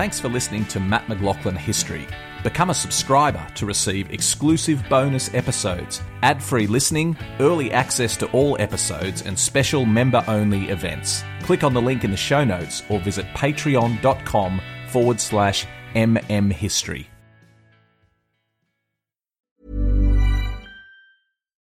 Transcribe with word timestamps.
Thanks 0.00 0.18
for 0.18 0.30
listening 0.30 0.64
to 0.68 0.80
Matt 0.80 1.08
McLachlan 1.08 1.58
History. 1.58 2.06
Become 2.42 2.70
a 2.70 2.74
subscriber 2.74 3.46
to 3.54 3.66
receive 3.66 4.10
exclusive 4.10 4.82
bonus 4.88 5.34
episodes, 5.34 6.00
ad 6.22 6.42
free 6.42 6.66
listening, 6.66 7.18
early 7.38 7.70
access 7.70 8.16
to 8.16 8.26
all 8.30 8.56
episodes, 8.58 9.20
and 9.20 9.38
special 9.38 9.84
member 9.84 10.24
only 10.26 10.70
events. 10.70 11.22
Click 11.42 11.62
on 11.62 11.74
the 11.74 11.82
link 11.82 12.02
in 12.02 12.10
the 12.10 12.16
show 12.16 12.44
notes 12.44 12.82
or 12.88 12.98
visit 12.98 13.26
patreon.com 13.34 14.62
forward 14.88 15.20
slash 15.20 15.66
mmhistory. 15.94 17.04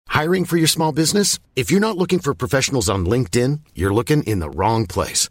Hiring 0.08 0.46
for 0.46 0.56
your 0.56 0.66
small 0.66 0.90
business? 0.90 1.38
If 1.54 1.70
you're 1.70 1.79
not 1.79 1.96
looking 1.96 2.18
for 2.18 2.34
professionals 2.34 2.88
on 2.88 3.06
LinkedIn, 3.06 3.61
you're 3.77 3.95
looking 3.95 4.24
in 4.24 4.40
the 4.40 4.50
wrong 4.50 4.88
place. 4.88 5.30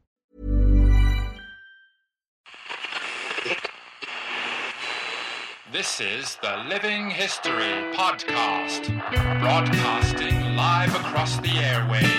This 5.71 6.01
is 6.01 6.35
the 6.41 6.65
Living 6.67 7.09
History 7.09 7.71
Podcast, 7.95 8.89
broadcasting 9.39 10.57
live 10.57 10.93
across 10.93 11.37
the 11.37 11.47
airwaves. 11.47 12.09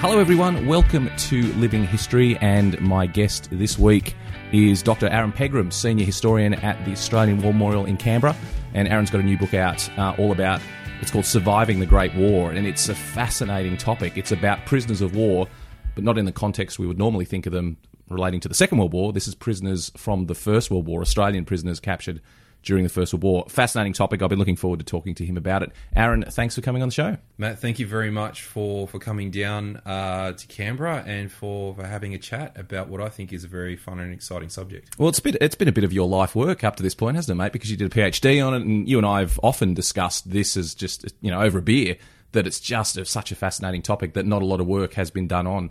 Hello, 0.00 0.18
everyone. 0.18 0.66
Welcome 0.66 1.10
to 1.28 1.52
Living 1.54 1.84
History, 1.84 2.38
and 2.38 2.80
my 2.80 3.04
guest 3.04 3.50
this 3.52 3.78
week 3.78 4.14
is 4.50 4.82
Dr. 4.82 5.08
Aaron 5.08 5.32
Pegram, 5.32 5.70
Senior 5.70 6.06
Historian 6.06 6.54
at 6.54 6.82
the 6.86 6.92
Australian 6.92 7.42
War 7.42 7.52
Memorial 7.52 7.84
in 7.84 7.98
Canberra. 7.98 8.34
And 8.72 8.88
Aaron's 8.88 9.10
got 9.10 9.20
a 9.20 9.24
new 9.24 9.36
book 9.36 9.52
out 9.52 9.86
uh, 9.98 10.14
all 10.16 10.32
about 10.32 10.62
it's 11.02 11.10
called 11.10 11.26
Surviving 11.26 11.80
the 11.80 11.86
Great 11.86 12.14
War, 12.14 12.52
and 12.52 12.66
it's 12.66 12.88
a 12.88 12.94
fascinating 12.94 13.76
topic. 13.76 14.16
It's 14.16 14.32
about 14.32 14.64
prisoners 14.64 15.02
of 15.02 15.14
war 15.14 15.48
but 15.94 16.04
not 16.04 16.18
in 16.18 16.24
the 16.24 16.32
context 16.32 16.78
we 16.78 16.86
would 16.86 16.98
normally 16.98 17.24
think 17.24 17.46
of 17.46 17.52
them 17.52 17.76
relating 18.08 18.40
to 18.40 18.48
the 18.48 18.54
Second 18.54 18.78
World 18.78 18.92
War. 18.92 19.12
This 19.12 19.28
is 19.28 19.34
prisoners 19.34 19.90
from 19.96 20.26
the 20.26 20.34
First 20.34 20.70
World 20.70 20.86
War, 20.86 21.00
Australian 21.00 21.44
prisoners 21.44 21.80
captured 21.80 22.20
during 22.62 22.84
the 22.84 22.88
First 22.88 23.12
World 23.12 23.22
War. 23.24 23.44
Fascinating 23.48 23.92
topic. 23.92 24.22
I've 24.22 24.28
been 24.28 24.38
looking 24.38 24.56
forward 24.56 24.78
to 24.78 24.84
talking 24.84 25.14
to 25.16 25.26
him 25.26 25.36
about 25.36 25.62
it. 25.62 25.72
Aaron, 25.96 26.22
thanks 26.22 26.54
for 26.54 26.60
coming 26.60 26.82
on 26.82 26.88
the 26.88 26.94
show. 26.94 27.16
Matt, 27.36 27.58
thank 27.58 27.78
you 27.78 27.86
very 27.86 28.10
much 28.10 28.42
for, 28.42 28.86
for 28.86 28.98
coming 28.98 29.30
down 29.30 29.78
uh, 29.84 30.32
to 30.32 30.46
Canberra 30.46 31.02
and 31.06 31.30
for, 31.30 31.74
for 31.74 31.84
having 31.84 32.14
a 32.14 32.18
chat 32.18 32.56
about 32.56 32.88
what 32.88 33.00
I 33.00 33.08
think 33.08 33.32
is 33.32 33.44
a 33.44 33.48
very 33.48 33.76
fun 33.76 33.98
and 33.98 34.12
exciting 34.12 34.48
subject. 34.48 34.96
Well, 34.98 35.08
it's 35.08 35.20
been, 35.20 35.36
it's 35.40 35.56
been 35.56 35.68
a 35.68 35.72
bit 35.72 35.84
of 35.84 35.92
your 35.92 36.08
life 36.08 36.36
work 36.36 36.62
up 36.62 36.76
to 36.76 36.82
this 36.82 36.94
point, 36.94 37.16
hasn't 37.16 37.36
it, 37.36 37.42
mate? 37.42 37.52
Because 37.52 37.70
you 37.70 37.76
did 37.76 37.92
a 37.92 37.94
PhD 37.94 38.46
on 38.46 38.54
it, 38.54 38.62
and 38.62 38.88
you 38.88 38.96
and 38.98 39.06
I 39.06 39.20
have 39.20 39.40
often 39.42 39.74
discussed 39.74 40.30
this 40.30 40.56
as 40.56 40.74
just, 40.74 41.12
you 41.20 41.30
know, 41.30 41.40
over 41.40 41.58
a 41.58 41.62
beer, 41.62 41.96
that 42.32 42.46
it's 42.46 42.60
just 42.60 42.96
a, 42.96 43.04
such 43.04 43.32
a 43.32 43.34
fascinating 43.34 43.82
topic 43.82 44.14
that 44.14 44.26
not 44.26 44.42
a 44.42 44.44
lot 44.44 44.60
of 44.60 44.66
work 44.66 44.94
has 44.94 45.10
been 45.10 45.28
done 45.28 45.46
on 45.46 45.70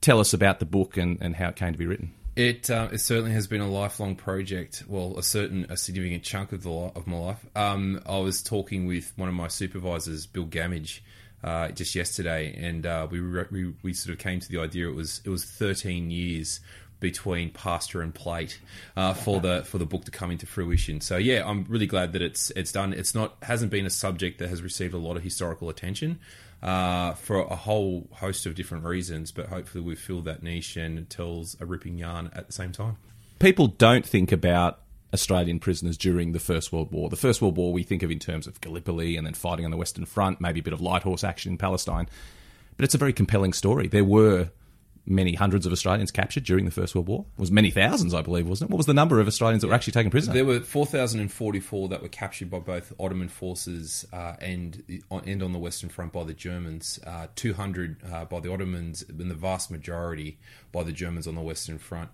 tell 0.00 0.20
us 0.20 0.32
about 0.32 0.58
the 0.58 0.66
book 0.66 0.96
and, 0.96 1.18
and 1.20 1.36
how 1.36 1.48
it 1.48 1.56
came 1.56 1.72
to 1.72 1.78
be 1.78 1.86
written. 1.86 2.12
It 2.36 2.68
uh, 2.68 2.88
it 2.92 2.98
certainly 2.98 3.32
has 3.32 3.46
been 3.46 3.62
a 3.62 3.68
lifelong 3.68 4.14
project. 4.14 4.84
Well, 4.86 5.16
a 5.16 5.22
certain 5.22 5.66
a 5.70 5.76
significant 5.76 6.22
chunk 6.22 6.52
of 6.52 6.62
the 6.62 6.70
of 6.70 7.06
my 7.06 7.16
life. 7.16 7.46
Um, 7.56 8.02
I 8.04 8.18
was 8.18 8.42
talking 8.42 8.86
with 8.86 9.12
one 9.16 9.28
of 9.28 9.34
my 9.34 9.48
supervisors, 9.48 10.26
Bill 10.26 10.44
Gammage, 10.44 11.00
uh, 11.42 11.68
just 11.68 11.94
yesterday, 11.94 12.54
and 12.54 12.84
uh, 12.84 13.06
we, 13.10 13.22
we 13.22 13.74
we 13.82 13.94
sort 13.94 14.12
of 14.12 14.18
came 14.18 14.40
to 14.40 14.48
the 14.50 14.58
idea 14.58 14.86
it 14.86 14.94
was 14.94 15.22
it 15.24 15.30
was 15.30 15.44
13 15.44 16.10
years 16.10 16.60
between 17.00 17.50
pasture 17.50 18.00
and 18.00 18.14
plate 18.14 18.58
uh, 18.96 19.12
for 19.12 19.40
the 19.40 19.62
for 19.64 19.78
the 19.78 19.86
book 19.86 20.04
to 20.04 20.10
come 20.10 20.30
into 20.30 20.46
fruition. 20.46 21.00
So 21.00 21.16
yeah, 21.16 21.46
I'm 21.46 21.64
really 21.68 21.86
glad 21.86 22.12
that 22.12 22.22
it's 22.22 22.50
it's 22.52 22.72
done. 22.72 22.92
It's 22.92 23.14
not 23.14 23.36
hasn't 23.42 23.70
been 23.70 23.86
a 23.86 23.90
subject 23.90 24.38
that 24.38 24.48
has 24.48 24.62
received 24.62 24.94
a 24.94 24.98
lot 24.98 25.16
of 25.16 25.22
historical 25.22 25.68
attention 25.68 26.18
uh, 26.62 27.12
for 27.12 27.40
a 27.40 27.56
whole 27.56 28.08
host 28.12 28.46
of 28.46 28.54
different 28.54 28.84
reasons, 28.84 29.30
but 29.30 29.46
hopefully 29.46 29.84
we've 29.84 29.98
filled 29.98 30.24
that 30.24 30.42
niche 30.42 30.76
and 30.76 31.08
tells 31.10 31.56
a 31.60 31.66
ripping 31.66 31.98
yarn 31.98 32.30
at 32.34 32.46
the 32.46 32.52
same 32.52 32.72
time. 32.72 32.96
People 33.38 33.68
don't 33.68 34.06
think 34.06 34.32
about 34.32 34.80
Australian 35.12 35.60
prisoners 35.60 35.96
during 35.96 36.32
the 36.32 36.38
First 36.40 36.72
World 36.72 36.90
War. 36.90 37.10
The 37.10 37.16
First 37.16 37.42
World 37.42 37.56
War 37.56 37.72
we 37.72 37.82
think 37.82 38.02
of 38.02 38.10
in 38.10 38.18
terms 38.18 38.46
of 38.46 38.60
Gallipoli 38.60 39.16
and 39.16 39.26
then 39.26 39.34
fighting 39.34 39.64
on 39.64 39.70
the 39.70 39.76
Western 39.76 40.06
Front, 40.06 40.40
maybe 40.40 40.60
a 40.60 40.62
bit 40.62 40.72
of 40.72 40.80
light 40.80 41.02
horse 41.02 41.22
action 41.22 41.52
in 41.52 41.58
Palestine. 41.58 42.08
But 42.76 42.84
it's 42.84 42.94
a 42.94 42.98
very 42.98 43.12
compelling 43.12 43.52
story. 43.52 43.88
There 43.88 44.04
were 44.04 44.50
many 45.06 45.34
hundreds 45.34 45.66
of 45.66 45.72
Australians 45.72 46.10
captured 46.10 46.44
during 46.44 46.64
the 46.64 46.70
First 46.70 46.94
World 46.94 47.06
War. 47.08 47.24
It 47.36 47.40
was 47.40 47.50
many 47.50 47.70
thousands, 47.70 48.12
I 48.12 48.22
believe, 48.22 48.48
wasn't 48.48 48.70
it? 48.70 48.72
What 48.72 48.78
was 48.78 48.86
the 48.86 48.94
number 48.94 49.20
of 49.20 49.26
Australians 49.26 49.62
that 49.62 49.68
were 49.68 49.74
actually 49.74 49.92
taken 49.92 50.10
prisoner? 50.10 50.34
There 50.34 50.44
were 50.44 50.60
4,044 50.60 51.88
that 51.88 52.02
were 52.02 52.08
captured 52.08 52.50
by 52.50 52.58
both 52.58 52.92
Ottoman 52.98 53.28
forces 53.28 54.04
uh, 54.12 54.34
and, 54.40 54.82
and 55.10 55.42
on 55.42 55.52
the 55.52 55.58
Western 55.58 55.88
Front 55.88 56.12
by 56.12 56.24
the 56.24 56.34
Germans, 56.34 56.98
uh, 57.06 57.28
200 57.36 57.96
uh, 58.12 58.24
by 58.24 58.40
the 58.40 58.52
Ottomans, 58.52 59.04
and 59.08 59.30
the 59.30 59.34
vast 59.34 59.70
majority 59.70 60.38
by 60.72 60.82
the 60.82 60.92
Germans 60.92 61.26
on 61.26 61.34
the 61.34 61.40
Western 61.40 61.78
Front. 61.78 62.10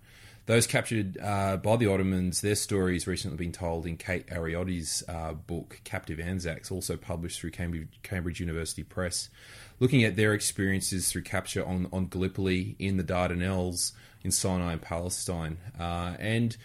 Those 0.47 0.66
captured 0.66 1.19
uh, 1.22 1.56
by 1.58 1.76
the 1.76 1.86
Ottomans, 1.86 2.41
their 2.41 2.56
stories 2.56 3.06
recently 3.06 3.36
been 3.36 3.53
told 3.53 3.86
in 3.86 3.97
Kate 3.97 4.26
Ariotti's 4.26 5.04
uh, 5.08 5.34
book, 5.34 5.80
Captive 5.84 6.19
Anzacs, 6.19 6.72
also 6.72 6.97
published 6.97 7.41
through 7.41 7.53
Cambridge, 7.53 7.88
Cambridge 8.03 8.41
University 8.41 8.82
Press 8.82 9.28
looking 9.82 10.04
at 10.04 10.14
their 10.14 10.32
experiences 10.32 11.10
through 11.10 11.22
capture 11.22 11.64
on, 11.64 11.88
on 11.92 12.06
Gallipoli, 12.06 12.76
in 12.78 12.98
the 12.98 13.04
Dardanelles, 13.04 13.92
in 14.22 14.31
Sinai 14.31 14.72
and 14.72 14.81
Palestine. 14.81 15.58
Uh, 15.78 16.14
and 16.20 16.56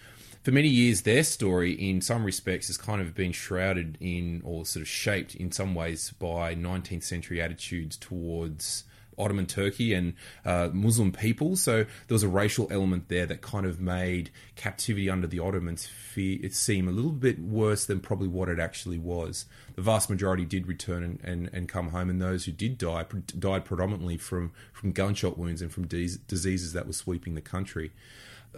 for 0.43 0.51
many 0.51 0.67
years, 0.67 1.01
their 1.01 1.23
story, 1.23 1.71
in 1.71 1.99
some 1.99 2.23
respects, 2.23 2.67
has 2.67 2.77
kind 2.77 3.01
of 3.01 3.15
been 3.15 3.31
shrouded 3.31 3.97
in, 3.99 4.41
or 4.45 4.65
sort 4.65 4.81
of 4.81 4.87
shaped 4.87 5.33
in 5.35 5.51
some 5.51 5.73
ways, 5.73 6.13
by 6.19 6.53
19th 6.53 7.03
century 7.03 7.41
attitudes 7.41 7.97
towards 7.97 8.83
Ottoman 9.17 9.45
Turkey 9.45 9.93
and 9.93 10.13
uh, 10.45 10.69
Muslim 10.73 11.11
people. 11.11 11.55
So 11.55 11.83
there 11.83 12.15
was 12.15 12.23
a 12.23 12.27
racial 12.27 12.67
element 12.71 13.09
there 13.09 13.25
that 13.25 13.41
kind 13.41 13.65
of 13.65 13.79
made 13.79 14.29
captivity 14.55 15.09
under 15.09 15.27
the 15.27 15.39
Ottomans 15.39 15.87
it 16.17 16.55
seem 16.55 16.87
a 16.87 16.91
little 16.91 17.11
bit 17.11 17.39
worse 17.39 17.85
than 17.85 17.99
probably 17.99 18.27
what 18.27 18.49
it 18.49 18.59
actually 18.59 18.97
was. 18.97 19.45
The 19.75 19.83
vast 19.83 20.09
majority 20.09 20.45
did 20.45 20.67
return 20.67 21.03
and, 21.03 21.19
and, 21.23 21.49
and 21.53 21.69
come 21.69 21.89
home, 21.89 22.09
and 22.09 22.19
those 22.21 22.45
who 22.45 22.51
did 22.51 22.77
die 22.77 23.05
died 23.37 23.65
predominantly 23.65 24.17
from, 24.17 24.51
from 24.73 24.91
gunshot 24.91 25.37
wounds 25.37 25.61
and 25.61 25.71
from 25.71 25.87
de- 25.87 26.17
diseases 26.27 26.73
that 26.73 26.87
were 26.87 26.93
sweeping 26.93 27.35
the 27.35 27.41
country 27.41 27.91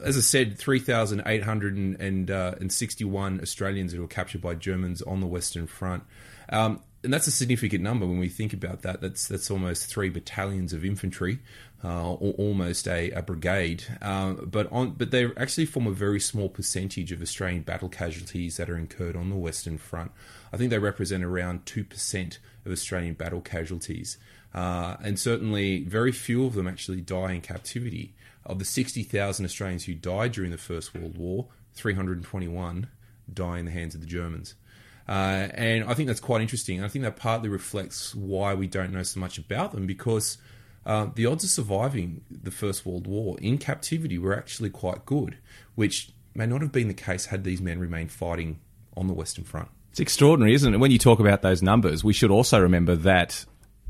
as 0.04 0.16
I 0.16 0.20
said, 0.22 0.56
3,861 0.58 3.40
uh, 3.40 3.42
Australians 3.42 3.92
that 3.92 4.00
were 4.00 4.08
captured 4.08 4.42
by 4.42 4.56
Germans 4.56 5.02
on 5.02 5.20
the 5.20 5.28
Western 5.28 5.68
Front. 5.68 6.04
Um, 6.50 6.82
and 7.04 7.14
that's 7.14 7.28
a 7.28 7.32
significant 7.32 7.84
number 7.84 8.06
when 8.06 8.20
we 8.20 8.30
think 8.30 8.54
about 8.54 8.82
that. 8.82 9.02
That's 9.02 9.28
that's 9.28 9.50
almost 9.50 9.88
three 9.88 10.10
battalions 10.10 10.74
of 10.74 10.84
infantry, 10.84 11.40
uh, 11.84 12.14
or 12.14 12.34
almost 12.34 12.88
a, 12.88 13.12
a 13.12 13.22
brigade. 13.22 13.84
Uh, 14.02 14.34
but 14.34 14.72
on 14.72 14.92
but 14.92 15.12
they 15.12 15.26
actually 15.38 15.66
form 15.66 15.88
a 15.88 15.92
very 15.92 16.20
small 16.20 16.50
percentage 16.50 17.12
of 17.12 17.22
Australian 17.22 17.62
battle 17.64 17.90
casualties 17.90 18.58
that 18.58 18.70
are 18.70 18.78
incurred 18.78 19.16
on 19.16 19.30
the 19.30 19.36
Western 19.36 19.78
Front. 19.78 20.12
I 20.52 20.58
think 20.58 20.70
they 20.70 20.80
represent 20.80 21.24
around 21.24 21.66
two 21.66 21.84
percent 21.84 22.40
of 22.66 22.72
Australian 22.72 23.14
battle 23.14 23.42
casualties, 23.42 24.18
uh, 24.54 24.98
and 25.04 25.18
certainly 25.18 25.84
very 25.84 26.12
few 26.12 26.46
of 26.46 26.54
them 26.54 26.68
actually 26.68 27.02
die 27.02 27.34
in 27.34 27.42
captivity. 27.42 28.14
Of 28.46 28.58
the 28.58 28.66
sixty 28.66 29.04
thousand 29.04 29.46
Australians 29.46 29.86
who 29.86 29.94
died 29.94 30.32
during 30.32 30.50
the 30.50 30.58
First 30.58 30.96
World 30.96 31.18
War, 31.18 31.48
three 31.76 31.94
hundred 31.94 32.18
and 32.18 32.26
twenty-one 32.26 32.88
die 33.32 33.60
in 33.60 33.66
the 33.66 33.72
hands 33.72 33.94
of 33.94 34.02
the 34.02 34.08
Germans. 34.08 34.56
Uh, 35.10 35.50
and 35.56 35.86
I 35.86 35.96
think 35.96 36.06
that's 36.06 36.20
quite 36.20 36.42
interesting. 36.42 36.84
I 36.84 36.88
think 36.88 37.04
that 37.04 37.16
partly 37.16 37.50
reflects 37.50 38.14
why 38.14 38.54
we 38.54 38.68
don't 38.68 38.94
know 38.94 39.02
so 39.02 39.20
much 39.20 39.40
about 39.40 39.72
them 39.72 39.88
because 39.88 40.38
uh, 40.86 41.08
the 41.16 41.26
odds 41.26 41.44
of 41.44 41.50
surviving 41.50 42.22
the 42.30 42.52
First 42.52 42.86
World 42.86 43.08
War 43.08 43.36
in 43.42 43.58
captivity 43.58 44.20
were 44.20 44.38
actually 44.38 44.70
quite 44.70 45.08
good, 45.08 45.40
which 45.74 46.12
may 46.36 46.46
not 46.46 46.62
have 46.62 46.72
been 46.72 46.88
the 46.88 46.94
case 46.94 47.26
had 47.26 47.44
these 47.44 47.60
men 47.60 47.80
remained 47.80 48.12
fighting 48.12 48.60
on 48.96 49.08
the 49.08 49.14
Western 49.14 49.46
Front. 49.46 49.70
It's 49.90 50.00
extraordinary, 50.00 50.54
isn't 50.54 50.76
it? 50.76 50.78
When 50.78 50.92
you 50.92 51.00
talk 51.00 51.20
about 51.20 51.42
those 51.42 51.64
numbers, 51.64 52.04
we 52.04 52.14
should 52.14 52.30
also 52.30 52.62
remember 52.62 52.96
that 52.98 53.46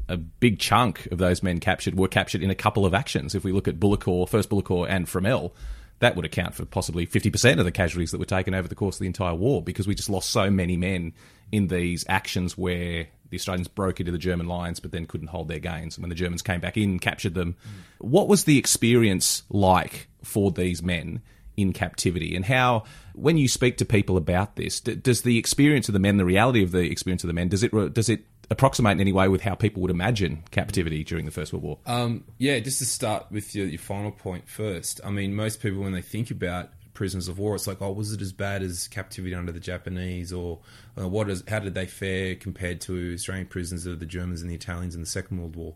a 0.08 0.16
big 0.16 0.58
chunk 0.58 1.06
of 1.08 1.18
those 1.18 1.44
men 1.44 1.60
captured 1.60 1.96
were 1.96 2.08
captured 2.08 2.42
in 2.42 2.50
a 2.50 2.56
couple 2.56 2.86
of 2.86 2.94
actions. 2.94 3.36
If 3.36 3.44
we 3.44 3.52
look 3.52 3.68
at 3.68 3.78
Bullecourt, 3.78 4.30
first 4.30 4.50
Bullecourt 4.50 4.90
and 4.90 5.06
Fromelles, 5.06 5.52
that 6.00 6.16
would 6.16 6.26
account 6.26 6.56
for 6.56 6.66
possibly 6.66 7.06
50% 7.06 7.60
of 7.60 7.66
the 7.66 7.72
casualties 7.72 8.12
that 8.12 8.20
were 8.20 8.26
taken 8.26 8.54
over 8.54 8.68
the 8.68 8.76
course 8.76 8.96
of 8.96 9.02
the 9.02 9.08
entire 9.08 9.36
war 9.36 9.62
because 9.62 9.88
we 9.88 9.96
just 9.96 10.10
lost 10.10 10.30
so 10.30 10.50
many 10.50 10.78
men 10.78 11.14
in 11.52 11.68
these 11.68 12.06
actions 12.08 12.58
where 12.58 13.08
the 13.30 13.38
Australians 13.38 13.68
broke 13.68 14.00
into 14.00 14.12
the 14.12 14.18
German 14.18 14.48
lines 14.48 14.80
but 14.80 14.92
then 14.92 15.06
couldn't 15.06 15.28
hold 15.28 15.48
their 15.48 15.60
gains. 15.60 15.98
And 15.98 16.04
when 16.04 16.10
the 16.10 16.16
Germans 16.16 16.42
came 16.42 16.62
back 16.62 16.78
in, 16.78 17.00
captured 17.00 17.34
them. 17.34 17.54
Mm. 17.54 18.08
What 18.08 18.28
was 18.28 18.46
the 18.46 18.58
experience 18.58 19.44
like 19.50 20.08
for 20.24 20.52
these 20.52 20.82
men 20.82 21.22
in 21.58 21.74
captivity 21.74 22.36
and 22.36 22.46
how, 22.46 22.86
when 23.14 23.38
you 23.38 23.50
speak 23.50 23.78
to 23.78 23.86
people 23.86 24.16
about 24.16 24.56
this, 24.56 24.80
d- 24.80 24.96
does 24.96 25.24
the 25.24 25.38
experience 25.38 25.90
of 25.90 25.94
the 25.94 26.00
men, 26.00 26.18
the 26.18 26.26
reality 26.26 26.64
of 26.64 26.72
the 26.72 26.90
experience 26.90 27.24
of 27.24 27.28
the 27.28 27.34
men, 27.34 27.50
does 27.50 27.64
it 27.64 27.94
does 27.94 28.08
it 28.08 28.24
approximate 28.50 28.94
in 28.94 29.02
any 29.02 29.14
way 29.14 29.28
with 29.28 29.42
how 29.42 29.56
people 29.56 29.82
would 29.82 29.92
imagine 29.92 30.44
captivity 30.52 31.04
during 31.04 31.26
the 31.26 31.32
First 31.32 31.54
World 31.54 31.64
War? 31.64 31.78
Um, 31.86 32.24
yeah, 32.38 32.60
just 32.60 32.80
to 32.80 32.86
start 32.86 33.28
with 33.32 33.56
your, 33.56 33.68
your 33.68 33.80
final 33.80 34.12
point 34.12 34.50
first. 34.50 35.02
I 35.04 35.12
mean, 35.12 35.36
most 35.36 35.62
people 35.62 35.82
when 35.82 35.94
they 35.94 36.02
think 36.02 36.32
about 36.32 36.70
prisoners 37.00 37.30
of 37.30 37.40
war. 37.40 37.56
It's 37.56 37.66
like, 37.66 37.82
oh, 37.82 37.94
was 37.94 38.12
it 38.12 38.22
as 38.22 38.34
bad 38.34 38.62
as 38.62 38.90
captivity 38.90 39.34
under 39.34 39.54
the 39.54 39.60
Japanese, 39.62 40.34
or 40.34 40.60
uh, 41.00 41.08
what 41.08 41.30
is? 41.30 41.42
How 41.48 41.60
did 41.60 41.74
they 41.74 41.86
fare 41.86 42.36
compared 42.36 42.82
to 42.82 43.14
Australian 43.14 43.48
prisoners 43.48 43.86
of 43.86 44.02
the 44.02 44.06
Germans 44.06 44.42
and 44.42 44.52
the 44.52 44.56
Italians 44.56 44.96
in 44.96 45.02
the 45.02 45.08
Second 45.08 45.38
World 45.38 45.56
War? 45.56 45.76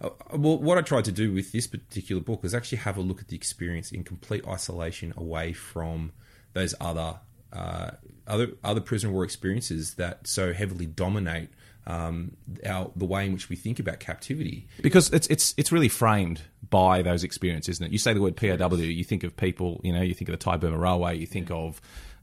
Uh, 0.00 0.10
well, 0.32 0.58
what 0.58 0.76
I 0.76 0.80
tried 0.80 1.04
to 1.04 1.12
do 1.12 1.32
with 1.32 1.52
this 1.52 1.68
particular 1.68 2.20
book 2.20 2.40
is 2.44 2.56
actually 2.56 2.78
have 2.78 2.96
a 2.96 3.02
look 3.02 3.20
at 3.20 3.28
the 3.28 3.36
experience 3.36 3.92
in 3.92 4.02
complete 4.02 4.44
isolation, 4.48 5.14
away 5.16 5.52
from 5.52 6.10
those 6.54 6.74
other 6.80 7.20
uh, 7.52 7.92
other 8.26 8.48
other 8.64 8.80
prisoner 8.80 9.10
of 9.10 9.14
war 9.14 9.22
experiences 9.22 9.94
that 9.94 10.26
so 10.26 10.52
heavily 10.52 10.86
dominate 10.86 11.50
um, 11.86 12.36
our 12.66 12.90
the 12.96 13.04
way 13.04 13.26
in 13.26 13.32
which 13.32 13.48
we 13.48 13.56
think 13.56 13.78
about 13.78 14.00
captivity. 14.00 14.66
Because 14.82 15.10
it's 15.10 15.26
it's 15.28 15.54
it's 15.56 15.72
really 15.72 15.88
framed 15.88 16.42
by 16.70 17.02
those 17.02 17.24
experiences, 17.24 17.76
isn't 17.76 17.86
it? 17.86 17.92
You 17.92 17.98
say 17.98 18.14
the 18.14 18.20
word 18.20 18.36
POW, 18.36 18.76
you 18.76 19.04
think 19.04 19.22
of 19.22 19.36
people, 19.36 19.80
you 19.84 19.92
know, 19.92 20.02
you 20.02 20.14
think 20.14 20.28
of 20.28 20.32
the 20.32 20.42
Thai 20.44 20.56
Burma 20.56 20.78
Railway, 20.78 21.16
you 21.16 21.26
think 21.26 21.50
of 21.50 21.80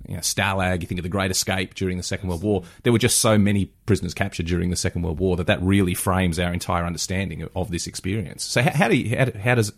you 0.07 0.15
know, 0.15 0.21
Stalag, 0.21 0.81
you 0.81 0.87
think 0.87 0.99
of 0.99 1.03
the 1.03 1.09
Great 1.09 1.31
Escape 1.31 1.75
during 1.75 1.97
the 1.97 2.03
Second 2.03 2.29
World 2.29 2.43
War. 2.43 2.63
There 2.83 2.91
were 2.91 2.99
just 2.99 3.19
so 3.19 3.37
many 3.37 3.65
prisoners 3.85 4.13
captured 4.13 4.47
during 4.47 4.69
the 4.69 4.75
Second 4.75 5.03
World 5.03 5.19
War 5.19 5.37
that 5.37 5.47
that 5.47 5.61
really 5.61 5.93
frames 5.93 6.39
our 6.39 6.51
entire 6.51 6.85
understanding 6.85 7.43
of, 7.43 7.49
of 7.55 7.71
this 7.71 7.87
experience. 7.87 8.43
So 8.43 8.61
how, 8.61 8.71
how 8.71 8.87
do 8.87 8.97
you, 8.97 9.15
how, 9.15 9.27
how 9.39 9.55
does 9.55 9.71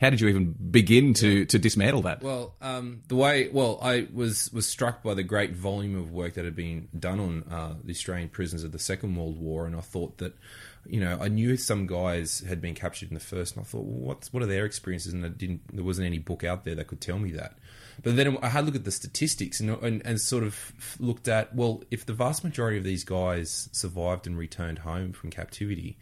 how 0.00 0.10
did 0.10 0.20
you 0.20 0.28
even 0.28 0.52
begin 0.52 1.14
to, 1.14 1.28
yeah. 1.28 1.44
to 1.46 1.58
dismantle 1.58 2.02
that? 2.02 2.22
Well, 2.22 2.54
um, 2.60 3.02
the 3.08 3.16
way 3.16 3.48
well, 3.52 3.78
I 3.82 4.08
was 4.12 4.50
was 4.52 4.66
struck 4.66 5.02
by 5.02 5.14
the 5.14 5.22
great 5.22 5.54
volume 5.54 5.96
of 5.96 6.12
work 6.12 6.34
that 6.34 6.44
had 6.44 6.56
been 6.56 6.88
done 6.98 7.20
on 7.20 7.44
uh, 7.50 7.74
the 7.82 7.92
Australian 7.92 8.28
prisoners 8.28 8.64
of 8.64 8.72
the 8.72 8.78
Second 8.78 9.14
World 9.16 9.38
War, 9.38 9.66
and 9.66 9.76
I 9.76 9.80
thought 9.80 10.18
that 10.18 10.34
you 10.86 11.00
know 11.00 11.18
I 11.20 11.28
knew 11.28 11.56
some 11.56 11.86
guys 11.86 12.40
had 12.40 12.60
been 12.60 12.74
captured 12.74 13.08
in 13.10 13.14
the 13.14 13.20
first, 13.20 13.56
and 13.56 13.64
I 13.64 13.64
thought, 13.64 13.84
well, 13.84 14.08
what's 14.08 14.32
what 14.32 14.42
are 14.42 14.46
their 14.46 14.64
experiences? 14.64 15.12
And 15.12 15.24
it 15.24 15.38
didn't 15.38 15.74
there 15.74 15.84
wasn't 15.84 16.06
any 16.06 16.18
book 16.18 16.44
out 16.44 16.64
there 16.64 16.74
that 16.74 16.86
could 16.86 17.00
tell 17.00 17.18
me 17.18 17.32
that. 17.32 17.56
But 18.02 18.16
then 18.16 18.36
I 18.42 18.48
had 18.48 18.64
a 18.64 18.66
look 18.66 18.74
at 18.74 18.84
the 18.84 18.90
statistics 18.90 19.60
and, 19.60 19.70
and, 19.82 20.04
and 20.04 20.20
sort 20.20 20.42
of 20.42 20.72
looked 20.98 21.28
at 21.28 21.54
well, 21.54 21.84
if 21.90 22.04
the 22.06 22.12
vast 22.12 22.42
majority 22.42 22.78
of 22.78 22.84
these 22.84 23.04
guys 23.04 23.68
survived 23.72 24.26
and 24.26 24.36
returned 24.36 24.80
home 24.80 25.12
from 25.12 25.30
captivity, 25.30 25.96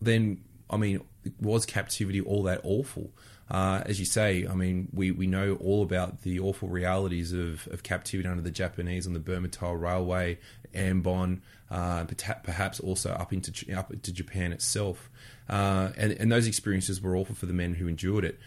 then 0.00 0.44
I 0.70 0.76
mean, 0.76 1.00
was 1.40 1.66
captivity 1.66 2.20
all 2.20 2.42
that 2.44 2.60
awful? 2.64 3.10
Uh, 3.50 3.82
as 3.86 3.98
you 3.98 4.04
say, 4.04 4.46
I 4.46 4.54
mean, 4.54 4.88
we, 4.92 5.10
we 5.10 5.26
know 5.26 5.56
all 5.60 5.82
about 5.82 6.22
the 6.22 6.38
awful 6.38 6.68
realities 6.68 7.32
of, 7.32 7.66
of 7.68 7.82
captivity 7.82 8.28
under 8.28 8.42
the 8.42 8.50
Japanese 8.50 9.06
on 9.06 9.14
the 9.14 9.18
Burma 9.18 9.48
Thai 9.48 9.72
Railway, 9.72 10.38
Ambon, 10.74 11.40
uh, 11.70 12.04
perhaps 12.42 12.78
also 12.80 13.10
up 13.10 13.32
into 13.32 13.52
up 13.74 13.90
into 13.90 14.12
Japan 14.12 14.52
itself, 14.52 15.10
uh, 15.48 15.90
and, 15.96 16.12
and 16.12 16.30
those 16.30 16.46
experiences 16.46 17.00
were 17.00 17.16
awful 17.16 17.34
for 17.34 17.46
the 17.46 17.52
men 17.54 17.74
who 17.74 17.88
endured 17.88 18.24
it. 18.24 18.38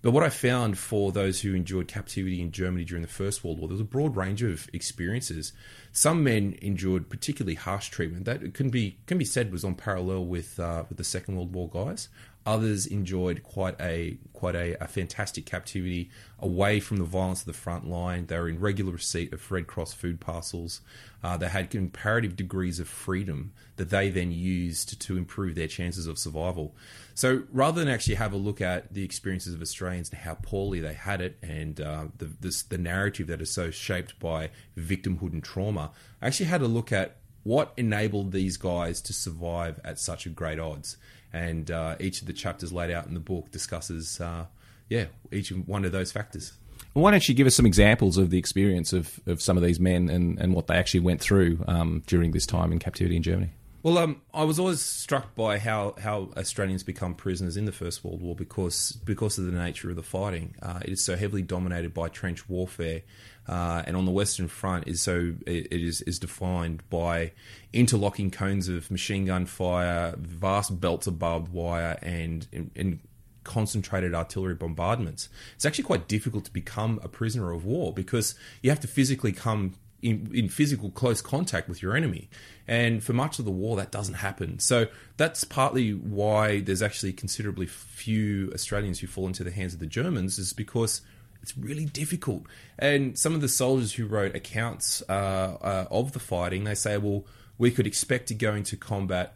But 0.00 0.12
what 0.12 0.22
I 0.22 0.28
found 0.28 0.78
for 0.78 1.10
those 1.10 1.40
who 1.40 1.54
endured 1.54 1.88
captivity 1.88 2.40
in 2.40 2.52
Germany 2.52 2.84
during 2.84 3.02
the 3.02 3.08
First 3.08 3.42
World 3.42 3.58
War, 3.58 3.66
there 3.66 3.74
was 3.74 3.80
a 3.80 3.84
broad 3.84 4.16
range 4.16 4.42
of 4.44 4.68
experiences. 4.72 5.52
Some 5.90 6.22
men 6.22 6.56
endured 6.62 7.10
particularly 7.10 7.56
harsh 7.56 7.88
treatment 7.88 8.24
that 8.26 8.54
can 8.54 8.70
be 8.70 8.98
can 9.06 9.18
be 9.18 9.24
said 9.24 9.50
was 9.50 9.64
on 9.64 9.74
parallel 9.74 10.26
with 10.26 10.60
uh, 10.60 10.84
with 10.88 10.98
the 10.98 11.04
Second 11.04 11.36
World 11.36 11.52
War 11.52 11.68
guys. 11.68 12.08
Others 12.48 12.86
enjoyed 12.86 13.42
quite 13.42 13.78
a 13.78 14.16
quite 14.32 14.54
a, 14.54 14.82
a, 14.82 14.88
fantastic 14.88 15.44
captivity 15.44 16.08
away 16.38 16.80
from 16.80 16.96
the 16.96 17.04
violence 17.04 17.40
of 17.40 17.46
the 17.46 17.52
front 17.52 17.86
line. 17.86 18.24
They 18.24 18.38
were 18.38 18.48
in 18.48 18.58
regular 18.58 18.92
receipt 18.92 19.34
of 19.34 19.52
Red 19.52 19.66
Cross 19.66 19.92
food 19.92 20.18
parcels. 20.18 20.80
Uh, 21.22 21.36
they 21.36 21.48
had 21.48 21.68
comparative 21.68 22.36
degrees 22.36 22.80
of 22.80 22.88
freedom 22.88 23.52
that 23.76 23.90
they 23.90 24.08
then 24.08 24.32
used 24.32 24.98
to 24.98 25.18
improve 25.18 25.56
their 25.56 25.68
chances 25.68 26.06
of 26.06 26.18
survival. 26.18 26.74
So 27.14 27.42
rather 27.52 27.80
than 27.84 27.92
actually 27.92 28.14
have 28.14 28.32
a 28.32 28.38
look 28.38 28.62
at 28.62 28.94
the 28.94 29.04
experiences 29.04 29.52
of 29.52 29.60
Australians 29.60 30.08
and 30.08 30.20
how 30.20 30.36
poorly 30.36 30.80
they 30.80 30.94
had 30.94 31.20
it, 31.20 31.36
and 31.42 31.78
uh, 31.78 32.04
the 32.16 32.30
this, 32.40 32.62
the 32.62 32.78
narrative 32.78 33.26
that 33.26 33.42
is 33.42 33.50
so 33.50 33.70
shaped 33.70 34.18
by 34.18 34.48
victimhood 34.74 35.34
and 35.34 35.44
trauma, 35.44 35.90
I 36.22 36.28
actually 36.28 36.46
had 36.46 36.62
a 36.62 36.66
look 36.66 36.92
at 36.92 37.18
what 37.42 37.74
enabled 37.76 38.32
these 38.32 38.56
guys 38.56 39.02
to 39.02 39.12
survive 39.12 39.80
at 39.84 39.98
such 39.98 40.24
a 40.24 40.30
great 40.30 40.58
odds 40.58 40.96
and 41.32 41.70
uh, 41.70 41.96
each 42.00 42.20
of 42.20 42.26
the 42.26 42.32
chapters 42.32 42.72
laid 42.72 42.90
out 42.90 43.06
in 43.06 43.14
the 43.14 43.20
book 43.20 43.50
discusses, 43.50 44.20
uh, 44.20 44.46
yeah, 44.88 45.06
each 45.32 45.50
one 45.50 45.84
of 45.84 45.92
those 45.92 46.12
factors. 46.12 46.52
Why 46.94 47.10
don't 47.10 47.28
you 47.28 47.34
give 47.34 47.46
us 47.46 47.54
some 47.54 47.66
examples 47.66 48.16
of 48.16 48.30
the 48.30 48.38
experience 48.38 48.92
of, 48.92 49.20
of 49.26 49.42
some 49.42 49.56
of 49.56 49.62
these 49.62 49.78
men 49.78 50.08
and, 50.08 50.38
and 50.38 50.54
what 50.54 50.66
they 50.66 50.74
actually 50.74 51.00
went 51.00 51.20
through 51.20 51.64
um, 51.68 52.02
during 52.06 52.32
this 52.32 52.46
time 52.46 52.72
in 52.72 52.78
captivity 52.78 53.16
in 53.16 53.22
Germany? 53.22 53.50
Well, 53.82 53.98
um, 53.98 54.22
I 54.34 54.42
was 54.42 54.58
always 54.58 54.80
struck 54.80 55.36
by 55.36 55.58
how, 55.58 55.94
how 56.00 56.30
Australians 56.36 56.82
become 56.82 57.14
prisoners 57.14 57.56
in 57.56 57.64
the 57.64 57.72
First 57.72 58.02
World 58.02 58.20
War 58.20 58.34
because 58.34 58.92
because 59.04 59.38
of 59.38 59.46
the 59.46 59.52
nature 59.52 59.88
of 59.88 59.96
the 59.96 60.02
fighting. 60.02 60.56
Uh, 60.60 60.80
it 60.84 60.90
is 60.90 61.04
so 61.04 61.16
heavily 61.16 61.42
dominated 61.42 61.94
by 61.94 62.08
trench 62.08 62.48
warfare, 62.48 63.02
uh, 63.48 63.82
and 63.86 63.96
on 63.96 64.04
the 64.04 64.10
Western 64.12 64.46
Front 64.46 64.86
is 64.86 65.00
so 65.00 65.34
it, 65.46 65.72
is 65.72 66.02
is 66.02 66.18
defined 66.18 66.82
by 66.90 67.32
interlocking 67.72 68.30
cones 68.30 68.68
of 68.68 68.90
machine 68.90 69.26
gun 69.26 69.46
fire, 69.46 70.14
vast 70.18 70.80
belts 70.80 71.06
of 71.06 71.18
barbed 71.18 71.52
wire, 71.52 71.98
and, 72.02 72.46
and, 72.52 72.70
and 72.76 73.00
concentrated 73.44 74.14
artillery 74.14 74.54
bombardments. 74.54 75.30
It's 75.54 75.64
actually 75.64 75.84
quite 75.84 76.06
difficult 76.06 76.44
to 76.44 76.52
become 76.52 77.00
a 77.02 77.08
prisoner 77.08 77.52
of 77.52 77.64
war 77.64 77.92
because 77.94 78.34
you 78.62 78.70
have 78.70 78.80
to 78.80 78.86
physically 78.86 79.32
come 79.32 79.74
in, 80.02 80.30
in 80.32 80.48
physical 80.48 80.90
close 80.90 81.20
contact 81.20 81.68
with 81.68 81.82
your 81.82 81.96
enemy. 81.96 82.28
And 82.66 83.02
for 83.02 83.14
much 83.14 83.38
of 83.38 83.46
the 83.46 83.50
war, 83.50 83.76
that 83.76 83.90
doesn't 83.90 84.14
happen. 84.14 84.58
So 84.58 84.88
that's 85.16 85.44
partly 85.44 85.92
why 85.92 86.60
there's 86.60 86.82
actually 86.82 87.14
considerably 87.14 87.66
few 87.66 88.50
Australians 88.52 89.00
who 89.00 89.06
fall 89.06 89.26
into 89.26 89.42
the 89.42 89.50
hands 89.50 89.72
of 89.74 89.80
the 89.80 89.86
Germans, 89.86 90.38
is 90.38 90.52
because 90.52 91.00
it's 91.42 91.56
really 91.56 91.84
difficult. 91.84 92.44
And 92.78 93.18
some 93.18 93.34
of 93.34 93.40
the 93.40 93.48
soldiers 93.48 93.94
who 93.94 94.06
wrote 94.06 94.34
accounts 94.34 95.02
uh, 95.08 95.12
uh, 95.60 95.86
of 95.90 96.12
the 96.12 96.18
fighting, 96.18 96.64
they 96.64 96.74
say, 96.74 96.96
well, 96.98 97.24
we 97.56 97.70
could 97.70 97.86
expect 97.86 98.28
to 98.28 98.34
go 98.34 98.54
into 98.54 98.76
combat 98.76 99.34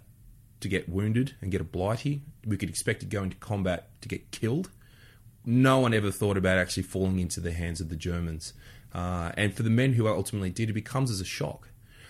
to 0.61 0.69
get 0.69 0.89
wounded 0.89 1.35
and 1.41 1.51
get 1.51 1.61
a 1.61 1.65
blighty. 1.65 2.23
We 2.47 2.57
could 2.57 2.69
expect 2.69 3.01
to 3.01 3.07
go 3.07 3.23
into 3.23 3.37
combat 3.37 3.89
to 4.03 4.09
get 4.09 4.31
killed. 4.31 4.71
No 5.45 5.81
one 5.81 5.93
ever 5.93 6.11
thought 6.11 6.37
about 6.37 6.59
actually 6.59 6.85
falling 6.85 7.19
into 7.19 7.41
the 7.41 7.53
hands 7.53 7.81
of 7.81 7.89
the 7.89 7.97
Germans. 7.97 8.53
Uh, 8.95 9.33
and 9.37 9.55
for 9.55 9.63
the 9.63 9.71
men 9.71 9.95
who 9.95 10.07
ultimately 10.07 10.51
did, 10.51 10.71
it 10.71 10.75
becomes 10.75 11.11
as 11.11 11.21
a 11.21 11.25
shock. 11.25 11.69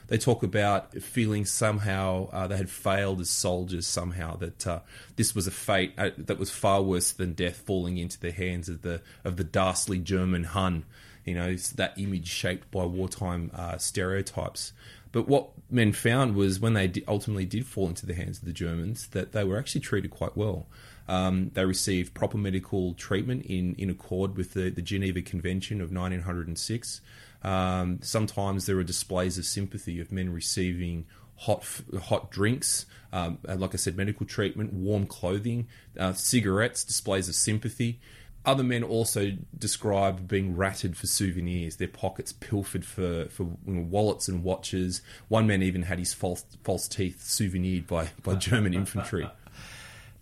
They 0.09 0.19
talk 0.19 0.43
about 0.43 0.95
feeling 0.95 1.45
somehow 1.45 2.29
uh, 2.31 2.47
they 2.47 2.57
had 2.57 2.71
failed 2.71 3.21
as 3.21 3.31
soldiers, 3.31 3.87
somehow 3.87 4.37
that 4.37 4.67
uh, 4.67 4.81
this 5.17 5.35
was 5.35 5.47
a 5.47 5.51
fate 5.51 5.95
uh, 5.97 6.11
that 6.19 6.39
was 6.39 6.51
far 6.51 6.83
worse 6.83 7.13
than 7.13 7.33
death 7.33 7.57
falling 7.57 7.99
into 7.99 8.19
the 8.21 8.33
hands 8.33 8.69
of 8.69 8.83
the 8.83 9.01
of 9.25 9.37
the 9.37 9.45
dastardly 9.45 9.99
German 9.99 10.45
Hun. 10.45 10.85
You 11.25 11.35
know, 11.35 11.55
that 11.55 11.95
image 11.99 12.29
shaped 12.29 12.71
by 12.71 12.85
wartime 12.85 13.51
uh, 13.55 13.79
stereotypes. 13.79 14.73
But 15.13 15.29
what 15.29 15.51
men 15.71 15.93
found 15.93 16.35
was 16.35 16.59
when 16.59 16.73
they 16.73 16.91
ultimately 17.07 17.45
did 17.45 17.67
fall 17.67 17.89
into 17.89 18.07
the 18.07 18.15
hands 18.15 18.39
of 18.39 18.47
the 18.47 18.53
Germans, 18.53 19.09
that 19.09 19.33
they 19.33 19.45
were 19.45 19.59
actually 19.59 19.83
treated 19.83 20.11
quite 20.11 20.37
well. 20.37 20.67
Um, 21.09 21.51
they 21.55 21.65
received 21.65 22.15
proper 22.15 22.39
medical 22.39 22.95
treatment 22.95 23.47
in, 23.47 23.75
in 23.77 23.91
accord 23.91 24.37
with 24.37 24.55
the, 24.55 24.71
the 24.71 24.83
Geneva 24.83 25.21
Convention 25.21 25.81
of 25.81 25.93
1906. 25.93 27.01
Um, 27.43 27.99
sometimes 28.03 28.67
there 28.67 28.79
are 28.79 28.85
displays 28.85 29.37
of 29.39 29.45
sympathy 29.45 30.01
of 30.01 30.13
men 30.13 30.33
receiving 30.33 31.07
hot 31.37 31.65
hot 32.03 32.31
drinks, 32.31 32.87
um, 33.13 33.39
like 33.45 33.75
I 33.75 33.77
said, 33.77 33.97
medical 33.97 34.27
treatment, 34.27 34.73
warm 34.73 35.07
clothing, 35.07 35.67
uh, 35.99 36.13
cigarettes, 36.13 36.85
displays 36.85 37.29
of 37.29 37.35
sympathy. 37.35 38.01
Other 38.45 38.65
men 38.65 38.83
also 38.83 39.33
describe 39.57 40.27
being 40.27 40.57
ratted 40.57 40.97
for 40.97 41.07
souvenirs, 41.07 41.77
their 41.77 41.89
pockets 41.89 42.33
pilfered 42.33 42.85
for, 42.85 43.27
for 43.27 43.45
you 43.67 43.75
know, 43.75 43.83
wallets 43.83 44.27
and 44.27 44.43
watches. 44.43 45.01
One 45.29 45.47
man 45.47 45.63
even 45.63 45.83
had 45.83 46.01
his 46.01 46.13
false, 46.13 46.45
false 46.65 46.89
teeth 46.89 47.23
souvenired 47.23 47.87
by, 47.87 48.11
by 48.25 48.35
German 48.35 48.75
infantry. 48.75 49.31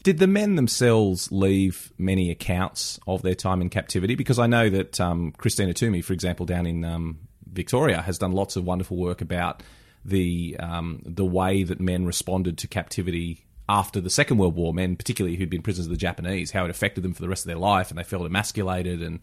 Did 0.02 0.19
the 0.19 0.26
men 0.26 0.54
themselves 0.57 1.30
leave 1.30 1.92
many 1.99 2.30
accounts 2.30 2.99
of 3.07 3.21
their 3.21 3.35
time 3.35 3.61
in 3.61 3.69
captivity? 3.69 4.14
Because 4.14 4.38
I 4.38 4.47
know 4.47 4.71
that 4.71 4.99
um, 4.99 5.33
Christina 5.33 5.75
Twomey, 5.75 6.02
for 6.02 6.14
example, 6.14 6.47
down 6.47 6.66
in 6.66 6.85
um, 6.85 7.19
Victoria, 7.47 8.00
has 8.00 8.16
done 8.16 8.33
lots 8.33 8.57
of 8.57 8.64
wonderful 8.64 8.97
work 8.97 9.21
about 9.21 9.62
the 10.02 10.57
um, 10.59 11.02
the 11.04 11.25
way 11.25 11.62
that 11.64 11.80
men 11.80 12.07
responded 12.07 12.57
to 12.59 12.66
captivity 12.66 13.45
after 13.69 14.00
the 14.00 14.09
Second 14.09 14.38
World 14.38 14.57
War. 14.57 14.73
Men, 14.73 14.97
particularly 14.97 15.37
who'd 15.37 15.50
been 15.50 15.61
prisoners 15.61 15.87
of 15.87 15.90
the 15.90 15.99
Japanese, 15.99 16.50
how 16.52 16.64
it 16.64 16.71
affected 16.71 17.02
them 17.02 17.12
for 17.12 17.21
the 17.21 17.28
rest 17.28 17.45
of 17.45 17.49
their 17.49 17.57
life, 17.57 17.90
and 17.90 17.99
they 17.99 18.04
felt 18.04 18.25
emasculated 18.25 19.02
and 19.02 19.21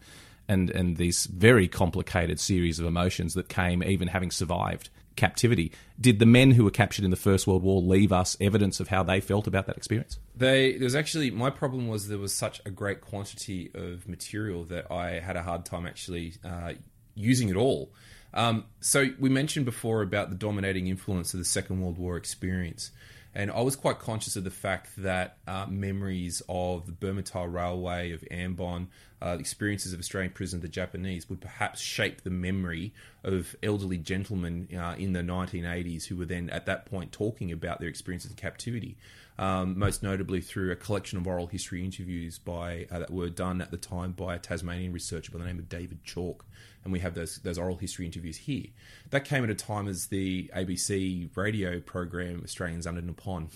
and 0.48 0.70
and 0.70 0.96
these 0.96 1.26
very 1.26 1.66
complicated 1.66 2.38
series 2.38 2.78
of 2.78 2.86
emotions 2.86 3.34
that 3.34 3.48
came 3.48 3.82
even 3.82 4.06
having 4.06 4.30
survived 4.30 4.90
captivity. 5.18 5.72
Did 6.00 6.18
the 6.20 6.26
men 6.26 6.52
who 6.52 6.64
were 6.64 6.70
captured 6.70 7.04
in 7.04 7.10
the 7.10 7.16
First 7.16 7.46
World 7.46 7.62
War 7.62 7.82
leave 7.82 8.12
us 8.12 8.36
evidence 8.40 8.80
of 8.80 8.88
how 8.88 9.02
they 9.02 9.20
felt 9.20 9.46
about 9.46 9.66
that 9.66 9.76
experience? 9.76 10.18
They 10.36 10.72
there 10.72 10.84
was 10.84 10.94
actually 10.94 11.30
my 11.30 11.50
problem 11.50 11.88
was 11.88 12.08
there 12.08 12.18
was 12.18 12.34
such 12.34 12.62
a 12.64 12.70
great 12.70 13.02
quantity 13.02 13.70
of 13.74 14.08
material 14.08 14.64
that 14.66 14.90
I 14.90 15.18
had 15.20 15.36
a 15.36 15.42
hard 15.42 15.66
time 15.66 15.86
actually 15.86 16.34
uh, 16.44 16.74
using 17.14 17.50
it 17.50 17.56
all. 17.56 17.92
Um, 18.32 18.64
so 18.80 19.06
we 19.18 19.28
mentioned 19.28 19.66
before 19.66 20.02
about 20.02 20.30
the 20.30 20.36
dominating 20.36 20.86
influence 20.86 21.34
of 21.34 21.40
the 21.40 21.44
Second 21.44 21.80
World 21.80 21.98
War 21.98 22.16
experience. 22.16 22.92
And 23.34 23.50
I 23.50 23.60
was 23.60 23.76
quite 23.76 23.98
conscious 23.98 24.36
of 24.36 24.44
the 24.44 24.50
fact 24.50 24.90
that 24.96 25.36
uh, 25.46 25.66
memories 25.68 26.42
of 26.48 26.86
the 26.86 26.92
Burma-Thai 26.92 27.44
Railway, 27.44 28.12
of 28.12 28.22
Ambon, 28.30 28.86
uh, 29.20 29.36
experiences 29.38 29.92
of 29.92 30.00
Australian 30.00 30.32
prisoners, 30.32 30.62
the 30.62 30.68
Japanese, 30.68 31.28
would 31.28 31.40
perhaps 31.40 31.80
shape 31.80 32.22
the 32.22 32.30
memory 32.30 32.92
of 33.22 33.54
elderly 33.62 33.98
gentlemen 33.98 34.68
uh, 34.74 34.94
in 34.98 35.12
the 35.12 35.20
1980s 35.20 36.06
who 36.06 36.16
were 36.16 36.24
then 36.24 36.48
at 36.50 36.66
that 36.66 36.86
point 36.86 37.12
talking 37.12 37.52
about 37.52 37.80
their 37.80 37.88
experiences 37.88 38.30
of 38.30 38.36
captivity. 38.36 38.96
Um, 39.40 39.78
most 39.78 40.02
notably 40.02 40.40
through 40.40 40.72
a 40.72 40.76
collection 40.76 41.16
of 41.16 41.28
oral 41.28 41.46
history 41.46 41.84
interviews 41.84 42.40
by 42.40 42.88
uh, 42.90 42.98
that 42.98 43.12
were 43.12 43.30
done 43.30 43.60
at 43.60 43.70
the 43.70 43.76
time 43.76 44.10
by 44.10 44.34
a 44.34 44.38
Tasmanian 44.38 44.92
researcher 44.92 45.30
by 45.30 45.38
the 45.38 45.44
name 45.44 45.60
of 45.60 45.68
David 45.68 46.02
Chalk, 46.02 46.44
and 46.82 46.92
we 46.92 46.98
have 46.98 47.14
those 47.14 47.36
those 47.38 47.56
oral 47.56 47.76
history 47.76 48.04
interviews 48.04 48.36
here. 48.36 48.66
That 49.10 49.24
came 49.24 49.44
at 49.44 49.50
a 49.50 49.54
time 49.54 49.86
as 49.86 50.06
the 50.06 50.50
ABC 50.56 51.30
radio 51.36 51.78
program 51.78 52.40
Australians 52.42 52.84
Under 52.84 53.00
Nippon 53.00 53.48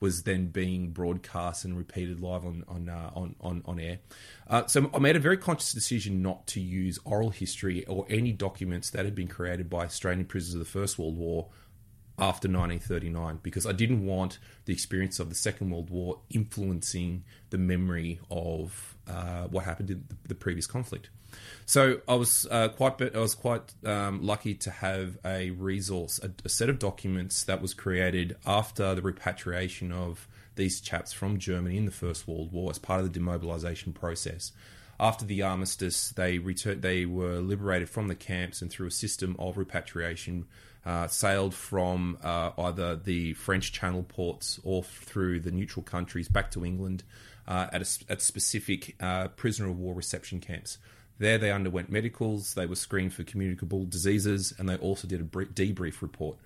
was 0.00 0.24
then 0.24 0.46
being 0.46 0.90
broadcast 0.90 1.64
and 1.64 1.76
repeated 1.76 2.20
live 2.20 2.44
on 2.44 2.64
on 2.68 2.88
uh, 2.88 3.10
on, 3.14 3.34
on, 3.40 3.62
on 3.64 3.80
air. 3.80 3.98
Uh, 4.48 4.66
so 4.66 4.90
I 4.92 4.98
made 4.98 5.16
a 5.16 5.20
very 5.20 5.36
conscious 5.36 5.72
decision 5.72 6.22
not 6.22 6.46
to 6.48 6.60
use 6.60 6.98
oral 7.04 7.30
history 7.30 7.84
or 7.86 8.06
any 8.08 8.32
documents 8.32 8.90
that 8.90 9.04
had 9.04 9.14
been 9.14 9.28
created 9.28 9.70
by 9.70 9.84
Australian 9.84 10.26
prisoners 10.26 10.54
of 10.54 10.58
the 10.60 10.78
First 10.78 10.98
World 10.98 11.16
War 11.16 11.48
after 12.22 12.46
1939 12.46 13.40
because 13.42 13.66
I 13.66 13.72
didn't 13.72 14.06
want 14.06 14.38
the 14.66 14.72
experience 14.72 15.18
of 15.18 15.28
the 15.28 15.34
Second 15.34 15.70
World 15.70 15.90
War 15.90 16.20
influencing 16.30 17.24
the 17.50 17.58
memory 17.58 18.20
of 18.30 18.94
uh, 19.08 19.48
what 19.48 19.64
happened 19.64 19.90
in 19.90 20.04
the, 20.08 20.28
the, 20.28 20.34
previous 20.36 20.68
conflict. 20.68 21.10
So 21.66 22.00
I 22.06 22.14
was 22.14 22.46
uh, 22.48 22.68
quite 22.68 23.02
I 23.02 23.18
was 23.18 23.34
quite 23.34 23.74
um, 23.84 24.22
lucky 24.22 24.54
to 24.54 24.70
have 24.70 25.18
a 25.24 25.50
resource, 25.50 26.20
a, 26.22 26.30
a, 26.44 26.48
set 26.48 26.68
of 26.68 26.78
documents 26.78 27.42
that 27.44 27.60
was 27.60 27.74
created 27.74 28.36
after 28.46 28.94
the 28.94 29.02
repatriation 29.02 29.90
of 29.90 30.28
these 30.54 30.80
chaps 30.80 31.12
from 31.12 31.38
Germany 31.38 31.76
in 31.76 31.86
the 31.86 31.90
First 31.90 32.28
World 32.28 32.52
War 32.52 32.70
as 32.70 32.78
part 32.78 33.00
of 33.00 33.12
the 33.12 33.18
demobilisation 33.18 33.94
process. 33.94 34.52
After 35.00 35.24
the 35.24 35.42
armistice, 35.42 36.10
they 36.10 36.38
returned. 36.38 36.82
They 36.82 37.04
were 37.04 37.40
liberated 37.40 37.90
from 37.90 38.06
the 38.06 38.14
camps 38.14 38.62
and 38.62 38.70
through 38.70 38.86
a 38.86 38.92
system 38.92 39.34
of 39.40 39.56
repatriation 39.56 40.46
uh, 40.84 41.06
sailed 41.06 41.54
from 41.54 42.18
uh, 42.22 42.50
either 42.58 42.96
the 42.96 43.34
French 43.34 43.72
Channel 43.72 44.02
ports 44.02 44.60
or 44.64 44.82
through 44.82 45.40
the 45.40 45.50
neutral 45.50 45.82
countries 45.82 46.28
back 46.28 46.50
to 46.52 46.64
England 46.64 47.04
uh, 47.46 47.68
at, 47.72 47.82
a, 47.82 48.12
at 48.12 48.22
specific 48.22 48.96
uh, 49.00 49.28
prisoner 49.28 49.68
of 49.68 49.78
war 49.78 49.94
reception 49.94 50.40
camps. 50.40 50.78
There, 51.18 51.38
they 51.38 51.52
underwent 51.52 51.90
medicals, 51.90 52.54
they 52.54 52.66
were 52.66 52.74
screened 52.74 53.14
for 53.14 53.22
communicable 53.22 53.84
diseases, 53.84 54.52
and 54.58 54.68
they 54.68 54.76
also 54.76 55.06
did 55.06 55.20
a 55.20 55.24
debrief 55.24 56.02
report. 56.02 56.36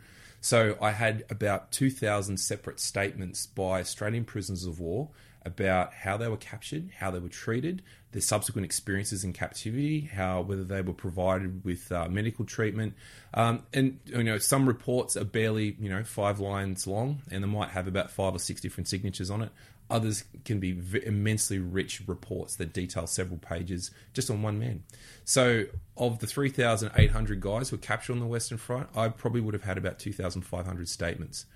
So, 0.43 0.77
I 0.83 0.91
had 0.91 1.25
about 1.31 1.73
2,000 1.73 2.37
separate 2.37 2.79
statements 2.79 3.47
by 3.47 3.81
Australian 3.81 4.25
prisoners 4.25 4.67
of 4.67 4.79
war 4.79 5.09
about 5.47 5.95
how 5.95 6.17
they 6.17 6.29
were 6.29 6.37
captured, 6.37 6.91
how 6.99 7.11
they 7.11 7.21
were 7.21 7.29
treated, 7.29 7.81
their 8.13 8.21
subsequent 8.21 8.65
experiences 8.65 9.25
in 9.25 9.33
captivity, 9.33 10.01
how 10.01 10.43
whether 10.43 10.65
they 10.65 10.83
were 10.83 10.93
provided 10.93 11.65
with 11.65 11.91
uh, 11.93 12.09
medical 12.09 12.45
treatment, 12.45 12.95
um, 13.33 13.63
and 13.73 14.01
you 14.07 14.25
know 14.25 14.39
some 14.39 14.67
reports 14.67 15.17
are 15.17 15.25
barely 15.25 15.77
you 15.81 15.89
know 15.89 16.03
five 16.03 16.41
lines 16.41 16.87
long, 16.87 17.23
and 17.31 17.45
they 17.45 17.49
might 17.49 17.71
have 17.71 17.87
about 17.87 18.11
five 18.11 18.35
or 18.35 18.39
six 18.39 18.61
different 18.61 18.89
signatures 18.89 19.31
on 19.31 19.41
it. 19.41 19.51
Others 19.89 20.25
can 20.45 20.59
be 20.59 20.73
v- 20.73 21.07
immensely 21.07 21.61
rich 21.61 22.03
reports 22.09 22.57
that 22.57 22.73
detail 22.73 23.07
several 23.07 23.39
pages 23.39 23.93
just 24.13 24.29
on 24.29 24.43
one 24.43 24.59
man. 24.59 24.83
So, 25.25 25.67
of 25.97 26.19
the 26.19 26.27
3,800 26.27 27.41
guys 27.41 27.69
who 27.69 27.77
were 27.77 27.81
captured 27.81 28.15
on 28.15 28.19
the 28.19 28.27
Western 28.27 28.59
Front, 28.59 28.89
I 28.97 29.09
probably 29.09 29.41
would 29.41 29.55
have 29.55 29.63
had 29.63 29.79
about 29.79 30.01
2,500 30.01 30.89
statements. 30.89 31.47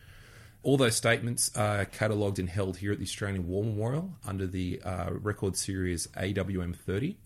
All 0.62 0.76
those 0.76 0.94
statements 0.94 1.50
are 1.56 1.86
catalogued 1.86 2.38
and 2.38 2.48
held 2.48 2.76
here 2.78 2.92
at 2.92 2.98
the 2.98 3.04
Australian 3.04 3.46
War 3.46 3.64
Memorial 3.64 4.12
under 4.26 4.46
the 4.46 4.80
uh, 4.84 5.10
record 5.12 5.56
series 5.56 6.06
AWM 6.08 6.76
30. 6.76 7.16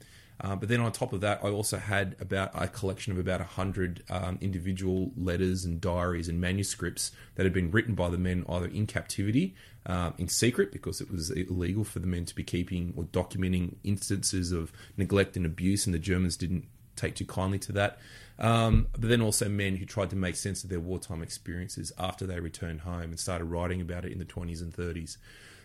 Uh, 0.41 0.55
but 0.55 0.69
then 0.69 0.81
on 0.81 0.93
top 0.93 1.13
of 1.13 1.21
that, 1.21 1.41
I 1.43 1.49
also 1.49 1.79
had 1.79 2.17
about 2.21 2.51
a 2.55 2.69
collection 2.69 3.13
of 3.13 3.19
about 3.19 3.41
100 3.41 4.05
um, 4.09 4.39
individual 4.41 5.13
letters 5.17 5.65
and 5.65 5.81
diaries 5.81 6.29
and 6.29 6.41
manuscripts 6.41 7.13
that 7.35 7.45
had 7.45 7.53
been 7.53 7.71
written 7.71 7.95
by 7.95 8.09
the 8.09 8.19
men 8.19 8.45
either 8.49 8.67
in 8.67 8.87
captivity, 8.87 9.55
uh, 9.87 10.11
in 10.19 10.29
secret, 10.29 10.71
because 10.71 11.01
it 11.01 11.11
was 11.11 11.31
illegal 11.31 11.83
for 11.83 11.99
the 11.99 12.07
men 12.07 12.25
to 12.27 12.35
be 12.35 12.45
keeping 12.45 12.93
or 12.97 13.05
documenting 13.05 13.77
instances 13.85 14.53
of 14.53 14.73
neglect 14.97 15.37
and 15.37 15.47
abuse, 15.47 15.87
and 15.87 15.95
the 15.95 16.01
Germans 16.01 16.37
didn't 16.37 16.67
take 16.97 17.15
too 17.15 17.27
kindly 17.27 17.59
to 17.61 17.73
that. 17.73 17.99
Um, 18.39 18.89
but 18.93 19.09
then 19.09 19.21
also 19.21 19.49
men 19.49 19.77
who 19.77 19.87
tried 19.87 20.11
to 20.11 20.17
make 20.17 20.37
sense 20.37 20.65
of 20.65 20.71
their 20.71 20.81
wartime 20.81 21.23
experiences 21.23 21.93
after 21.99 22.27
they 22.27 22.41
returned 22.41 22.81
home 22.81 23.03
and 23.03 23.21
started 23.21 23.45
writing 23.45 23.81
about 23.81 24.05
it 24.05 24.13
in 24.13 24.19
the 24.19 24.25
20s 24.25 24.61
and 24.61 24.75
30s. 24.75 25.17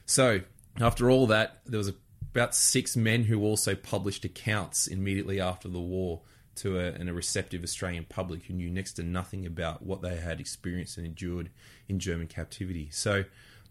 So, 0.05 0.41
after 0.79 1.09
all 1.09 1.27
that, 1.27 1.61
there 1.65 1.79
was 1.79 1.91
about 2.31 2.53
six 2.53 2.95
men 2.95 3.23
who 3.23 3.41
also 3.41 3.75
published 3.75 4.23
accounts 4.23 4.87
immediately 4.87 5.41
after 5.41 5.67
the 5.67 5.79
war 5.79 6.21
to 6.57 6.79
a, 6.79 6.93
a 6.93 7.13
receptive 7.13 7.63
Australian 7.63 8.05
public 8.05 8.43
who 8.43 8.53
knew 8.53 8.69
next 8.69 8.93
to 8.93 9.03
nothing 9.03 9.45
about 9.45 9.81
what 9.81 10.01
they 10.01 10.17
had 10.17 10.39
experienced 10.39 10.97
and 10.97 11.07
endured 11.07 11.49
in 11.87 11.99
German 11.99 12.27
captivity. 12.27 12.89
So, 12.91 13.23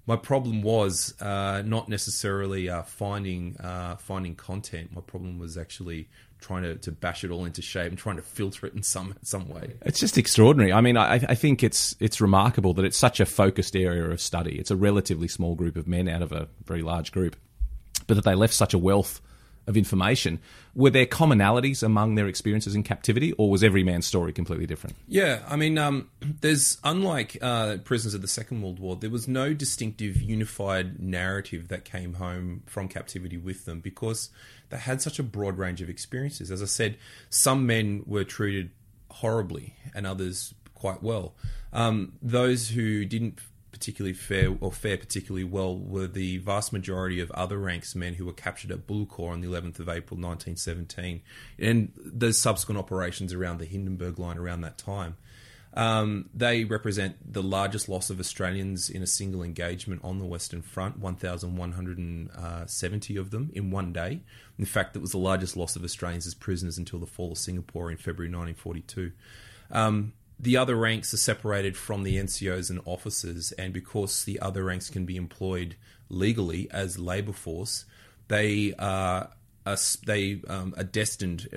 my 0.07 0.17
problem 0.17 0.63
was 0.63 1.15
uh, 1.21 1.63
not 1.67 1.91
necessarily 1.91 2.71
uh, 2.71 2.83
finding 2.83 3.59
uh, 3.59 3.97
finding 3.97 4.35
content. 4.35 4.91
My 4.91 5.03
problem 5.03 5.39
was 5.39 5.59
actually 5.59 6.09
trying 6.41 6.63
to, 6.63 6.77
to 6.77 6.93
bash 6.93 7.25
it 7.25 7.31
all 7.31 7.45
into 7.45 7.63
shape 7.63 7.89
and 7.89 7.99
trying 7.99 8.17
to 8.17 8.23
filter 8.23 8.67
it 8.67 8.75
in 8.75 8.83
some 8.83 9.15
some 9.23 9.49
way. 9.49 9.75
It's 9.83 10.01
just 10.01 10.19
extraordinary. 10.19 10.73
I 10.73 10.81
mean, 10.81 10.97
I, 10.97 11.15
I 11.15 11.35
think 11.35 11.63
it's 11.63 11.97
it's 12.01 12.21
remarkable 12.21 12.75
that 12.75 12.85
it's 12.85 12.97
such 12.97 13.21
a 13.21 13.27
focused 13.27 13.77
area 13.77 14.05
of 14.05 14.21
study. 14.21 14.59
It's 14.59 14.71
a 14.71 14.77
relatively 14.77 15.29
small 15.29 15.55
group 15.55 15.77
of 15.77 15.87
men 15.87 16.09
out 16.09 16.23
of 16.23 16.33
a 16.33 16.49
very 16.65 16.83
large 16.83 17.13
group, 17.13 17.37
but 18.07 18.15
that 18.15 18.25
they 18.25 18.35
left 18.35 18.55
such 18.55 18.75
a 18.75 18.79
wealth 18.79 19.21
of 19.69 19.77
information. 19.77 20.41
Were 20.75 20.91
there 20.91 21.07
commonalities 21.07 21.83
among 21.83 22.15
their 22.15 22.27
experiences 22.27 22.75
in 22.75 22.83
captivity, 22.83 23.33
or 23.33 23.51
was 23.51 23.63
every 23.63 23.85
man's 23.85 24.07
story 24.07 24.33
completely 24.33 24.67
different? 24.67 24.97
Yeah, 25.07 25.43
I 25.47 25.57
mean, 25.57 25.79
um, 25.79 26.11
there's 26.41 26.79
unlike 26.83 27.39
uh, 27.41 27.77
prisoners 27.85 28.15
of 28.15 28.23
the 28.23 28.29
Second 28.29 28.63
World 28.63 28.81
War, 28.81 28.97
there 28.97 29.11
was 29.11 29.29
no 29.29 29.55
distinctive 29.55 30.21
unified 30.21 30.99
narrative 30.99 31.69
that 31.69 31.85
came 31.85 32.15
home 32.15 32.63
from 32.67 32.89
captivity 32.89 33.37
with 33.37 33.67
them 33.67 33.81
because 33.81 34.31
they 34.71 34.79
had 34.79 35.01
such 35.01 35.19
a 35.19 35.23
broad 35.23 35.59
range 35.59 35.81
of 35.83 35.89
experiences. 35.89 36.51
As 36.51 36.63
I 36.63 36.67
said, 36.67 36.97
some 37.31 37.67
men 37.67 38.03
were 38.07 38.25
treated 38.25 38.71
horribly, 39.11 39.75
and 39.95 40.07
others 40.07 40.55
quite 40.75 41.03
well. 41.03 41.35
Um, 41.73 42.13
those 42.23 42.71
who 42.71 43.05
didn't 43.05 43.41
particularly 43.71 44.15
fair 44.15 44.57
or 44.61 44.73
fare 44.73 44.97
particularly 44.97 45.45
well 45.45 45.79
were 45.79 46.07
the 46.07 46.39
vast 46.39 46.73
majority 46.73 47.21
of 47.21 47.31
other 47.33 47.59
ranks 47.59 47.95
men 47.95 48.15
who 48.15 48.25
were 48.25 48.33
captured 48.33 48.71
at 48.71 48.87
Bullecourt 48.87 49.33
on 49.33 49.41
the 49.41 49.49
11th 49.49 49.79
of 49.79 49.89
April 49.89 50.19
1917 50.19 51.21
and 51.59 51.93
the 51.97 52.33
subsequent 52.33 52.79
operations 52.79 53.33
around 53.33 53.59
the 53.59 53.67
Hindenburg 53.67 54.19
line 54.19 54.39
around 54.39 54.63
that 54.63 54.79
time. 54.79 55.17
Um, 55.75 56.31
they 56.35 56.65
represent 56.65 57.33
the 57.33 57.43
largest 57.43 57.89
loss 57.89 58.11
of 58.11 58.19
Australians 58.19 58.91
in 58.91 59.03
a 59.03 59.07
single 59.07 59.43
engagement 59.43 60.01
on 60.03 60.19
the 60.19 60.25
Western 60.25 60.63
Front, 60.63 60.99
1,170 60.99 63.17
of 63.17 63.31
them 63.31 63.51
in 63.55 63.71
one 63.71 63.93
day. 63.93 64.23
In 64.59 64.65
fact, 64.65 64.97
it 64.97 65.01
was 65.01 65.13
the 65.13 65.19
largest 65.19 65.57
loss 65.57 65.77
of 65.77 65.85
Australians 65.85 66.27
as 66.27 66.35
prisoners 66.35 66.79
until 66.79 66.99
the 66.99 67.07
fall 67.07 67.33
of 67.33 67.39
Singapore 67.39 67.91
in 67.91 67.99
February 67.99 68.33
1942. 68.33 69.13
Um, 69.71 70.15
the 70.41 70.57
other 70.57 70.77
ranks 70.77 71.13
are 71.13 71.19
separated 71.19 71.77
from 71.77 72.05
the 72.05 72.17
NCOs 72.17 72.71
and 72.71 72.81
officers, 72.85 73.53
and 73.53 73.73
because 73.73 74.25
the 74.25 74.39
other 74.41 74.65
ranks 74.65 74.89
can 74.89 75.05
be 75.05 75.17
employed 75.17 75.77
legally 76.09 76.69
as 76.71 76.99
labour 76.99 77.33
force, 77.33 77.85
they 78.29 78.75
are, 78.79 79.31
are 79.67 79.77
they 80.07 80.41
um, 80.49 80.75
are 80.77 80.85
destined 80.85 81.49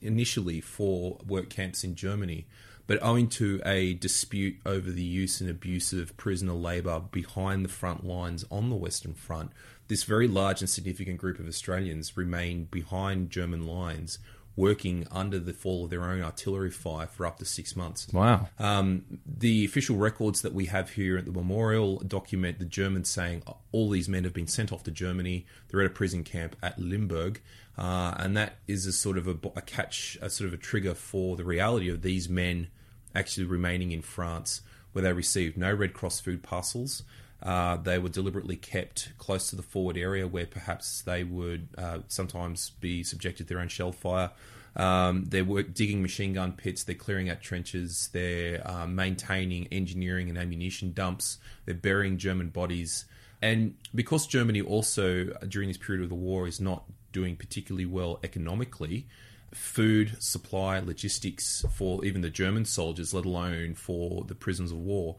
initially 0.00 0.60
for 0.60 1.18
work 1.26 1.50
camps 1.50 1.84
in 1.84 1.94
Germany. 1.94 2.46
But 2.86 2.98
owing 3.02 3.28
to 3.30 3.60
a 3.64 3.94
dispute 3.94 4.56
over 4.66 4.90
the 4.90 5.04
use 5.04 5.40
and 5.40 5.48
abuse 5.48 5.92
of 5.92 6.16
prisoner 6.16 6.52
labour 6.52 7.00
behind 7.00 7.64
the 7.64 7.68
front 7.68 8.04
lines 8.04 8.44
on 8.50 8.70
the 8.70 8.76
Western 8.76 9.14
Front, 9.14 9.52
this 9.88 10.02
very 10.04 10.26
large 10.26 10.60
and 10.60 10.68
significant 10.68 11.18
group 11.18 11.38
of 11.38 11.46
Australians 11.46 12.16
remained 12.16 12.70
behind 12.70 13.30
German 13.30 13.66
lines 13.66 14.18
working 14.54 15.06
under 15.10 15.38
the 15.38 15.52
fall 15.52 15.84
of 15.84 15.90
their 15.90 16.04
own 16.04 16.22
artillery 16.22 16.70
fire 16.70 17.06
for 17.06 17.26
up 17.26 17.38
to 17.38 17.44
six 17.44 17.74
months. 17.74 18.06
Wow. 18.12 18.48
Um, 18.58 19.04
the 19.26 19.64
official 19.64 19.96
records 19.96 20.42
that 20.42 20.52
we 20.52 20.66
have 20.66 20.90
here 20.90 21.16
at 21.16 21.24
the 21.24 21.32
memorial 21.32 21.98
document 21.98 22.58
the 22.58 22.64
Germans 22.64 23.08
saying 23.08 23.42
all 23.72 23.88
these 23.88 24.08
men 24.08 24.24
have 24.24 24.34
been 24.34 24.46
sent 24.46 24.72
off 24.72 24.82
to 24.84 24.90
Germany. 24.90 25.46
They're 25.68 25.80
at 25.80 25.86
a 25.86 25.90
prison 25.90 26.22
camp 26.24 26.56
at 26.62 26.78
Limburg. 26.78 27.40
Uh, 27.78 28.14
and 28.18 28.36
that 28.36 28.56
is 28.68 28.84
a 28.84 28.92
sort 28.92 29.16
of 29.16 29.26
a, 29.26 29.36
a, 29.56 29.62
catch, 29.62 30.18
a 30.20 30.28
sort 30.28 30.48
of 30.48 30.54
a 30.54 30.58
trigger 30.58 30.94
for 30.94 31.36
the 31.36 31.44
reality 31.44 31.88
of 31.88 32.02
these 32.02 32.28
men 32.28 32.68
actually 33.14 33.46
remaining 33.46 33.92
in 33.92 34.02
France, 34.02 34.60
where 34.92 35.02
they 35.02 35.12
received 35.12 35.56
no 35.56 35.72
Red 35.72 35.94
Cross 35.94 36.20
food 36.20 36.42
parcels. 36.42 37.02
Uh, 37.42 37.76
they 37.76 37.98
were 37.98 38.08
deliberately 38.08 38.56
kept 38.56 39.12
close 39.18 39.50
to 39.50 39.56
the 39.56 39.62
forward 39.62 39.96
area 39.96 40.26
where 40.26 40.46
perhaps 40.46 41.02
they 41.02 41.24
would 41.24 41.68
uh, 41.76 41.98
sometimes 42.06 42.70
be 42.80 43.02
subjected 43.02 43.48
to 43.48 43.54
their 43.54 43.60
own 43.60 43.68
shell 43.68 43.90
fire. 43.90 44.30
Um, 44.76 45.24
they're 45.24 45.44
work, 45.44 45.74
digging 45.74 46.00
machine 46.02 46.32
gun 46.32 46.52
pits, 46.52 46.84
they're 46.84 46.94
clearing 46.94 47.28
out 47.28 47.42
trenches, 47.42 48.08
they're 48.12 48.66
uh, 48.66 48.86
maintaining 48.86 49.66
engineering 49.70 50.28
and 50.28 50.38
ammunition 50.38 50.92
dumps, 50.92 51.38
they're 51.66 51.74
burying 51.74 52.16
German 52.16 52.48
bodies. 52.48 53.04
And 53.42 53.74
because 53.94 54.26
Germany 54.26 54.62
also, 54.62 55.24
during 55.48 55.68
this 55.68 55.76
period 55.76 56.02
of 56.04 56.08
the 56.08 56.14
war, 56.14 56.46
is 56.46 56.60
not 56.60 56.84
doing 57.12 57.36
particularly 57.36 57.84
well 57.86 58.20
economically, 58.22 59.06
food 59.52 60.16
supply, 60.22 60.78
logistics 60.78 61.64
for 61.74 62.04
even 62.04 62.22
the 62.22 62.30
German 62.30 62.64
soldiers, 62.64 63.12
let 63.12 63.26
alone 63.26 63.74
for 63.74 64.24
the 64.24 64.34
prisoners 64.34 64.70
of 64.70 64.78
war, 64.78 65.16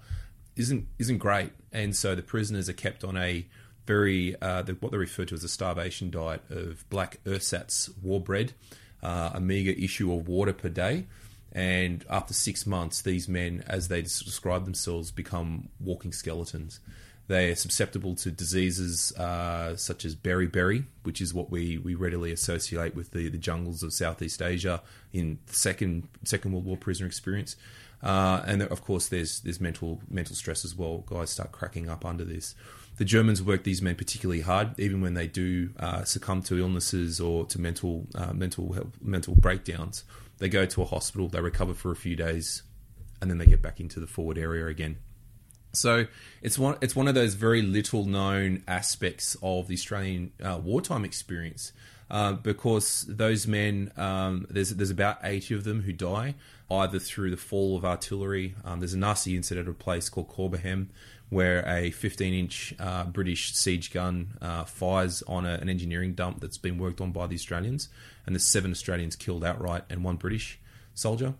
isn't 0.56 0.88
isn't 1.00 1.18
great. 1.18 1.52
And 1.72 1.96
so 1.96 2.16
the 2.16 2.22
prisoners 2.22 2.70
are 2.70 2.74
kept 2.74 3.04
on 3.04 3.18
a 3.18 3.46
very 3.86 4.36
uh, 4.42 4.62
the, 4.62 4.74
what 4.74 4.92
they 4.92 4.98
refer 4.98 5.26
to 5.26 5.36
as 5.36 5.44
a 5.44 5.50
starvation 5.50 6.10
diet 6.10 6.42
of 6.50 6.88
black 6.90 7.20
ersatz 7.26 7.90
war 8.02 8.22
bread, 8.22 8.54
uh, 9.02 9.32
a 9.34 9.42
meager 9.42 9.72
issue 9.72 10.14
of 10.14 10.28
water 10.28 10.54
per 10.54 10.70
day. 10.70 11.06
And 11.52 12.04
after 12.10 12.34
six 12.34 12.66
months, 12.66 13.02
these 13.02 13.28
men, 13.28 13.64
as 13.68 13.88
they 13.88 14.02
describe 14.02 14.66
themselves, 14.66 15.12
become 15.12 15.70
walking 15.80 16.12
skeletons. 16.12 16.80
They 17.28 17.52
are 17.52 17.56
susceptible 17.56 18.16
to 18.16 18.32
diseases 18.32 19.14
uh, 19.14 19.78
such 19.78 20.04
as 20.04 20.14
beriberi, 20.16 20.86
which 21.04 21.22
is 21.22 21.34
what 21.34 21.50
we, 21.50 21.78
we 21.78 21.96
readily 21.96 22.32
associate 22.34 22.96
with 22.96 23.12
the, 23.12 23.30
the 23.30 23.38
jungles 23.38 23.82
of 23.82 23.94
Southeast 23.94 24.42
Asia 24.42 24.82
in 25.14 25.40
the 25.48 25.56
second 25.56 26.10
Second 26.26 26.52
World 26.52 26.66
War 26.66 26.78
prisoner 26.78 27.08
experience. 27.08 27.56
Uh, 28.02 28.44
and 28.46 28.62
of 28.62 28.82
course, 28.84 29.08
there's 29.08 29.40
there's 29.40 29.62
mental 29.62 30.02
mental 30.10 30.36
stress 30.36 30.66
as 30.66 30.76
well. 30.76 31.06
Guys 31.08 31.30
start 31.30 31.54
cracking 31.54 31.90
up 31.90 32.06
under 32.06 32.26
this. 32.26 32.56
The 32.98 33.06
Germans 33.06 33.42
work 33.42 33.64
these 33.64 33.82
men 33.82 33.96
particularly 33.96 34.42
hard, 34.42 34.78
even 34.78 35.02
when 35.02 35.14
they 35.14 35.28
do 35.28 35.70
uh, 35.80 36.04
succumb 36.04 36.44
to 36.44 36.60
illnesses 36.60 37.22
or 37.22 37.46
to 37.46 37.60
mental 37.60 38.06
uh, 38.14 38.34
mental 38.34 38.74
health, 38.74 38.92
mental 39.02 39.36
breakdowns. 39.36 40.04
They 40.40 40.50
go 40.50 40.66
to 40.66 40.82
a 40.82 40.86
hospital, 40.86 41.30
they 41.30 41.40
recover 41.40 41.74
for 41.74 41.92
a 41.92 41.96
few 41.96 42.18
days, 42.18 42.64
and 43.22 43.32
then 43.32 43.38
they 43.38 43.46
get 43.46 43.62
back 43.62 43.80
into 43.80 44.02
the 44.02 44.08
forward 44.08 44.38
area 44.38 44.68
again. 44.68 44.98
So 45.74 46.06
it's 46.42 46.60
one 46.60 46.78
it's 46.82 46.96
one 46.96 47.08
of 47.08 47.16
those 47.16 47.34
very 47.34 47.62
little 47.62 48.06
known 48.06 48.64
aspects 48.68 49.36
of 49.42 49.68
the 49.68 49.74
Australian 49.74 50.32
uh, 50.42 50.60
wartime 50.64 51.04
experience. 51.04 51.74
Uh, 52.12 52.34
because 52.34 53.06
those 53.08 53.48
men, 53.48 53.92
um, 53.98 54.46
there's 54.50 54.70
there's 54.70 54.92
about 54.92 55.18
eighty 55.24 55.56
of 55.56 55.64
them 55.64 55.82
who 55.82 55.92
die 55.92 56.36
either 56.70 57.00
through 57.00 57.32
the 57.32 57.38
fall 57.38 57.76
of 57.76 57.84
artillery. 57.84 58.56
Um, 58.64 58.80
there's 58.80 58.94
a 58.94 59.00
nasty 59.00 59.36
incident 59.36 59.68
at 59.68 59.72
a 59.72 59.74
place 59.74 60.10
called 60.10 60.28
Corbehem 60.28 60.90
where 61.30 61.68
a 61.68 61.90
15 61.90 62.34
inch 62.34 62.76
uh, 62.80 63.06
British 63.06 63.56
siege 63.56 63.92
gun 63.92 64.38
uh, 64.40 64.64
fires 64.66 65.24
on 65.24 65.48
a, 65.48 65.54
an 65.56 65.68
engineering 65.68 66.14
dump 66.14 66.40
that's 66.40 66.60
been 66.60 66.78
worked 66.78 67.02
on 67.02 67.12
by 67.12 67.26
the 67.26 67.34
Australians, 67.34 67.90
and 68.26 68.36
there's 68.36 68.46
seven 68.46 68.70
Australians 68.70 69.16
killed 69.16 69.44
outright 69.44 69.84
and 69.90 70.04
one 70.04 70.18
British 70.18 70.60
soldier. 70.94 71.34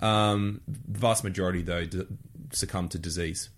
Um, 0.00 0.62
the 0.66 0.98
vast 0.98 1.22
majority, 1.22 1.62
though, 1.62 1.84
d- 1.84 2.06
succumb 2.50 2.88
to 2.88 2.98
disease 2.98 3.50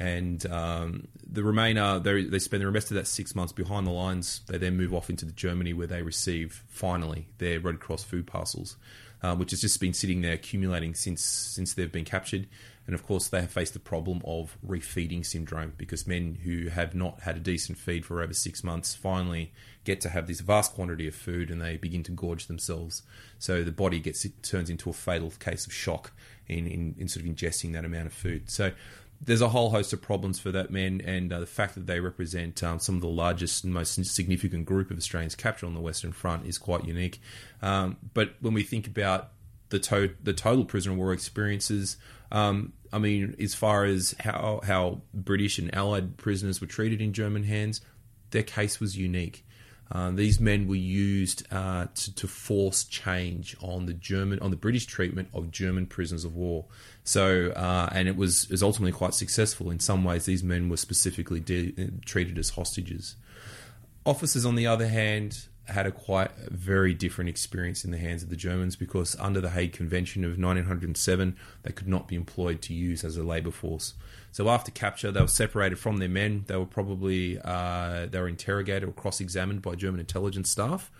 and 0.00 0.50
um, 0.50 1.06
the 1.30 1.44
remainder 1.44 2.00
they 2.00 2.38
spend 2.38 2.62
the 2.62 2.70
rest 2.70 2.90
of 2.90 2.94
that 2.94 3.06
six 3.06 3.34
months 3.34 3.52
behind 3.52 3.86
the 3.86 3.92
lines. 3.92 4.40
They 4.48 4.56
then 4.56 4.76
move 4.76 4.94
off 4.94 5.10
into 5.10 5.26
Germany 5.26 5.74
where 5.74 5.86
they 5.86 6.02
receive 6.02 6.64
finally 6.68 7.28
their 7.36 7.60
Red 7.60 7.80
Cross 7.80 8.04
food 8.04 8.26
parcels, 8.26 8.76
uh, 9.22 9.36
which 9.36 9.50
has 9.50 9.60
just 9.60 9.78
been 9.78 9.92
sitting 9.92 10.22
there 10.22 10.32
accumulating 10.32 10.94
since 10.94 11.22
since 11.22 11.74
they've 11.74 11.92
been 11.92 12.06
captured. 12.06 12.48
And 12.86 12.94
of 12.94 13.06
course, 13.06 13.28
they 13.28 13.42
have 13.42 13.52
faced 13.52 13.74
the 13.74 13.78
problem 13.78 14.22
of 14.24 14.56
refeeding 14.66 15.24
syndrome 15.24 15.74
because 15.76 16.06
men 16.06 16.38
who 16.42 16.68
have 16.70 16.94
not 16.94 17.20
had 17.20 17.36
a 17.36 17.40
decent 17.40 17.78
feed 17.78 18.04
for 18.06 18.22
over 18.22 18.32
six 18.32 18.64
months 18.64 18.94
finally 18.94 19.52
get 19.84 20.00
to 20.00 20.08
have 20.08 20.26
this 20.26 20.40
vast 20.40 20.72
quantity 20.72 21.06
of 21.06 21.14
food 21.14 21.50
and 21.50 21.60
they 21.60 21.76
begin 21.76 22.02
to 22.04 22.12
gorge 22.12 22.46
themselves. 22.46 23.02
So 23.38 23.62
the 23.62 23.70
body 23.70 24.00
gets 24.00 24.26
turns 24.42 24.70
into 24.70 24.90
a 24.90 24.94
fatal 24.94 25.30
case 25.38 25.66
of 25.66 25.72
shock 25.72 26.12
in, 26.48 26.66
in, 26.66 26.96
in 26.98 27.06
sort 27.06 27.24
of 27.24 27.30
ingesting 27.30 27.74
that 27.74 27.84
amount 27.84 28.06
of 28.06 28.12
food. 28.12 28.50
So 28.50 28.72
there's 29.20 29.42
a 29.42 29.48
whole 29.48 29.70
host 29.70 29.92
of 29.92 30.00
problems 30.00 30.38
for 30.38 30.50
that 30.50 30.70
men, 30.70 31.02
and 31.04 31.32
uh, 31.32 31.40
the 31.40 31.46
fact 31.46 31.74
that 31.74 31.86
they 31.86 32.00
represent 32.00 32.62
um, 32.62 32.78
some 32.78 32.94
of 32.94 33.02
the 33.02 33.08
largest 33.08 33.64
and 33.64 33.74
most 33.74 34.02
significant 34.06 34.64
group 34.64 34.90
of 34.90 34.96
Australians 34.96 35.34
captured 35.34 35.66
on 35.66 35.74
the 35.74 35.80
Western 35.80 36.12
Front 36.12 36.46
is 36.46 36.56
quite 36.56 36.84
unique. 36.84 37.20
Um, 37.60 37.98
but 38.14 38.34
when 38.40 38.54
we 38.54 38.62
think 38.62 38.86
about 38.86 39.32
the 39.68 39.78
to- 39.78 40.14
the 40.22 40.32
total 40.32 40.64
prisoner 40.64 40.92
of 40.92 40.98
war 40.98 41.12
experiences, 41.12 41.96
um, 42.32 42.72
I 42.92 42.98
mean, 42.98 43.36
as 43.38 43.54
far 43.54 43.84
as 43.84 44.14
how 44.20 44.60
how 44.64 45.02
British 45.12 45.58
and 45.58 45.74
Allied 45.74 46.16
prisoners 46.16 46.60
were 46.60 46.66
treated 46.66 47.02
in 47.02 47.12
German 47.12 47.44
hands, 47.44 47.82
their 48.30 48.42
case 48.42 48.80
was 48.80 48.96
unique. 48.96 49.44
Uh, 49.92 50.10
these 50.12 50.38
men 50.38 50.68
were 50.68 50.76
used 50.76 51.44
uh, 51.52 51.86
to, 51.94 52.14
to, 52.14 52.28
force 52.28 52.84
change 52.84 53.56
on 53.60 53.86
the 53.86 53.92
German, 53.92 54.38
on 54.38 54.50
the 54.50 54.56
British 54.56 54.86
treatment 54.86 55.28
of 55.34 55.50
German 55.50 55.84
prisoners 55.84 56.24
of 56.24 56.36
war. 56.36 56.66
So, 57.04 57.50
uh, 57.50 57.88
and 57.92 58.08
it 58.08 58.16
was, 58.16 58.48
was 58.50 58.62
ultimately 58.62 58.92
quite 58.92 59.14
successful. 59.14 59.70
In 59.70 59.80
some 59.80 60.04
ways, 60.04 60.26
these 60.26 60.44
men 60.44 60.68
were 60.68 60.76
specifically 60.76 61.40
de- 61.40 61.72
treated 62.04 62.38
as 62.38 62.50
hostages. 62.50 63.16
Officers, 64.04 64.44
on 64.44 64.54
the 64.54 64.66
other 64.66 64.88
hand, 64.88 65.46
had 65.70 65.86
a 65.86 65.92
quite 65.92 66.32
very 66.50 66.92
different 66.92 67.30
experience 67.30 67.84
in 67.84 67.90
the 67.90 67.98
hands 67.98 68.22
of 68.22 68.28
the 68.28 68.36
Germans 68.36 68.76
because 68.76 69.16
under 69.18 69.40
the 69.40 69.50
Hague 69.50 69.72
Convention 69.72 70.24
of 70.24 70.32
1907, 70.32 71.36
they 71.62 71.72
could 71.72 71.88
not 71.88 72.08
be 72.08 72.16
employed 72.16 72.60
to 72.62 72.74
use 72.74 73.04
as 73.04 73.16
a 73.16 73.22
labour 73.22 73.50
force. 73.50 73.94
So 74.32 74.48
after 74.48 74.70
capture, 74.70 75.10
they 75.10 75.20
were 75.20 75.26
separated 75.26 75.78
from 75.78 75.98
their 75.98 76.08
men. 76.08 76.44
They 76.46 76.56
were 76.56 76.66
probably 76.66 77.38
uh, 77.42 78.06
they 78.06 78.20
were 78.20 78.28
interrogated 78.28 78.88
or 78.88 78.92
cross-examined 78.92 79.62
by 79.62 79.74
German 79.74 80.00
intelligence 80.00 80.50
staff, 80.50 80.90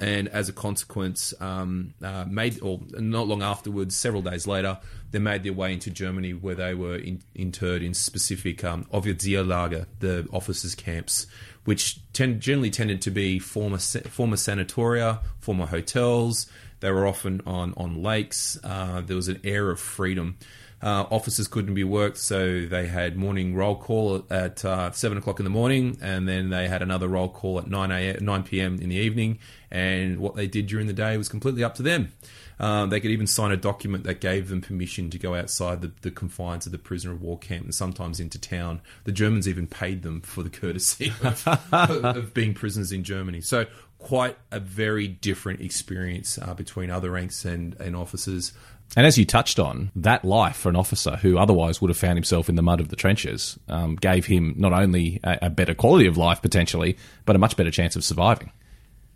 and 0.00 0.28
as 0.28 0.48
a 0.48 0.52
consequence, 0.52 1.34
um, 1.40 1.94
uh, 2.02 2.24
made 2.28 2.60
or 2.62 2.80
not 2.98 3.26
long 3.26 3.42
afterwards, 3.42 3.96
several 3.96 4.22
days 4.22 4.46
later, 4.46 4.78
they 5.10 5.18
made 5.18 5.42
their 5.42 5.52
way 5.52 5.72
into 5.72 5.90
Germany, 5.90 6.32
where 6.32 6.54
they 6.54 6.74
were 6.74 6.96
in, 6.96 7.22
interred 7.34 7.82
in 7.82 7.94
specific 7.94 8.64
um, 8.64 8.84
Offizierlager, 8.92 9.86
the 10.00 10.28
officers' 10.32 10.74
camps, 10.74 11.26
which 11.64 11.98
tend, 12.12 12.40
generally 12.40 12.70
tended 12.70 13.00
to 13.02 13.10
be 13.10 13.38
former 13.38 13.78
former 13.78 14.36
sanatoria, 14.36 15.20
former 15.38 15.66
hotels. 15.66 16.46
They 16.80 16.90
were 16.90 17.06
often 17.06 17.40
on 17.46 17.72
on 17.76 18.02
lakes. 18.02 18.58
Uh, 18.62 19.00
there 19.00 19.16
was 19.16 19.28
an 19.28 19.40
air 19.44 19.70
of 19.70 19.80
freedom. 19.80 20.36
Uh, 20.82 21.06
officers 21.10 21.48
couldn't 21.48 21.72
be 21.72 21.84
worked, 21.84 22.18
so 22.18 22.66
they 22.66 22.86
had 22.86 23.16
morning 23.16 23.54
roll 23.54 23.76
call 23.76 24.26
at 24.28 24.62
uh, 24.62 24.90
seven 24.90 25.16
o'clock 25.16 25.40
in 25.40 25.44
the 25.44 25.50
morning, 25.50 25.96
and 26.02 26.28
then 26.28 26.50
they 26.50 26.68
had 26.68 26.82
another 26.82 27.08
roll 27.08 27.30
call 27.30 27.58
at 27.58 27.66
nine 27.66 27.90
a 27.90 28.18
nine 28.20 28.42
p.m. 28.42 28.78
in 28.80 28.90
the 28.90 28.96
evening. 28.96 29.38
And 29.76 30.20
what 30.20 30.34
they 30.34 30.46
did 30.46 30.68
during 30.68 30.86
the 30.86 30.94
day 30.94 31.18
was 31.18 31.28
completely 31.28 31.62
up 31.62 31.74
to 31.74 31.82
them. 31.82 32.10
Um, 32.58 32.88
they 32.88 32.98
could 32.98 33.10
even 33.10 33.26
sign 33.26 33.52
a 33.52 33.58
document 33.58 34.04
that 34.04 34.22
gave 34.22 34.48
them 34.48 34.62
permission 34.62 35.10
to 35.10 35.18
go 35.18 35.34
outside 35.34 35.82
the, 35.82 35.92
the, 36.00 36.10
confines 36.10 36.64
of 36.64 36.72
the 36.72 36.78
prisoner 36.78 37.12
of 37.12 37.20
war 37.20 37.38
camp 37.38 37.64
and 37.64 37.74
sometimes 37.74 38.18
into 38.18 38.38
town. 38.38 38.80
The 39.04 39.12
Germans 39.12 39.46
even 39.46 39.66
paid 39.66 40.02
them 40.02 40.22
for 40.22 40.42
the 40.42 40.48
courtesy 40.48 41.12
of, 41.22 41.46
of 41.70 42.32
being 42.32 42.54
prisoners 42.54 42.90
in 42.90 43.04
Germany. 43.04 43.42
So 43.42 43.66
quite 43.98 44.38
a 44.50 44.60
very 44.60 45.08
different 45.08 45.60
experience 45.60 46.38
uh, 46.38 46.54
between 46.54 46.90
other 46.90 47.10
ranks 47.10 47.44
and, 47.44 47.78
and 47.78 47.94
officers. 47.94 48.54
And 48.96 49.06
as 49.06 49.18
you 49.18 49.26
touched 49.26 49.58
on, 49.58 49.90
that 49.94 50.24
life 50.24 50.56
for 50.56 50.70
an 50.70 50.76
officer 50.76 51.16
who 51.16 51.36
otherwise 51.36 51.82
would 51.82 51.90
have 51.90 51.98
found 51.98 52.16
himself 52.16 52.48
in 52.48 52.54
the 52.54 52.62
mud 52.62 52.80
of 52.80 52.88
the 52.88 52.96
trenches 52.96 53.58
um, 53.68 53.96
gave 53.96 54.24
him 54.24 54.54
not 54.56 54.72
only 54.72 55.20
a, 55.22 55.38
a, 55.42 55.50
better 55.50 55.74
quality 55.74 56.06
of 56.06 56.16
life 56.16 56.40
potentially, 56.40 56.96
but 57.26 57.36
a 57.36 57.38
much 57.38 57.58
better 57.58 57.70
chance 57.70 57.94
of 57.94 58.04
surviving. 58.04 58.50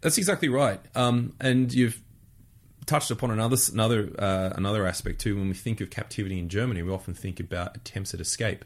That's 0.00 0.18
exactly 0.18 0.48
right. 0.48 0.80
Um, 0.94 1.34
and 1.40 1.72
you've 1.72 2.00
touched 2.86 3.10
upon 3.10 3.30
another 3.30 3.56
another 3.72 4.10
uh, 4.18 4.50
another 4.56 4.86
aspect 4.86 5.20
too. 5.20 5.36
When 5.36 5.48
we 5.48 5.54
think 5.54 5.80
of 5.80 5.90
captivity 5.90 6.38
in 6.38 6.48
Germany, 6.48 6.82
we 6.82 6.90
often 6.90 7.14
think 7.14 7.40
about 7.40 7.76
attempts 7.76 8.14
at 8.14 8.20
escape. 8.20 8.64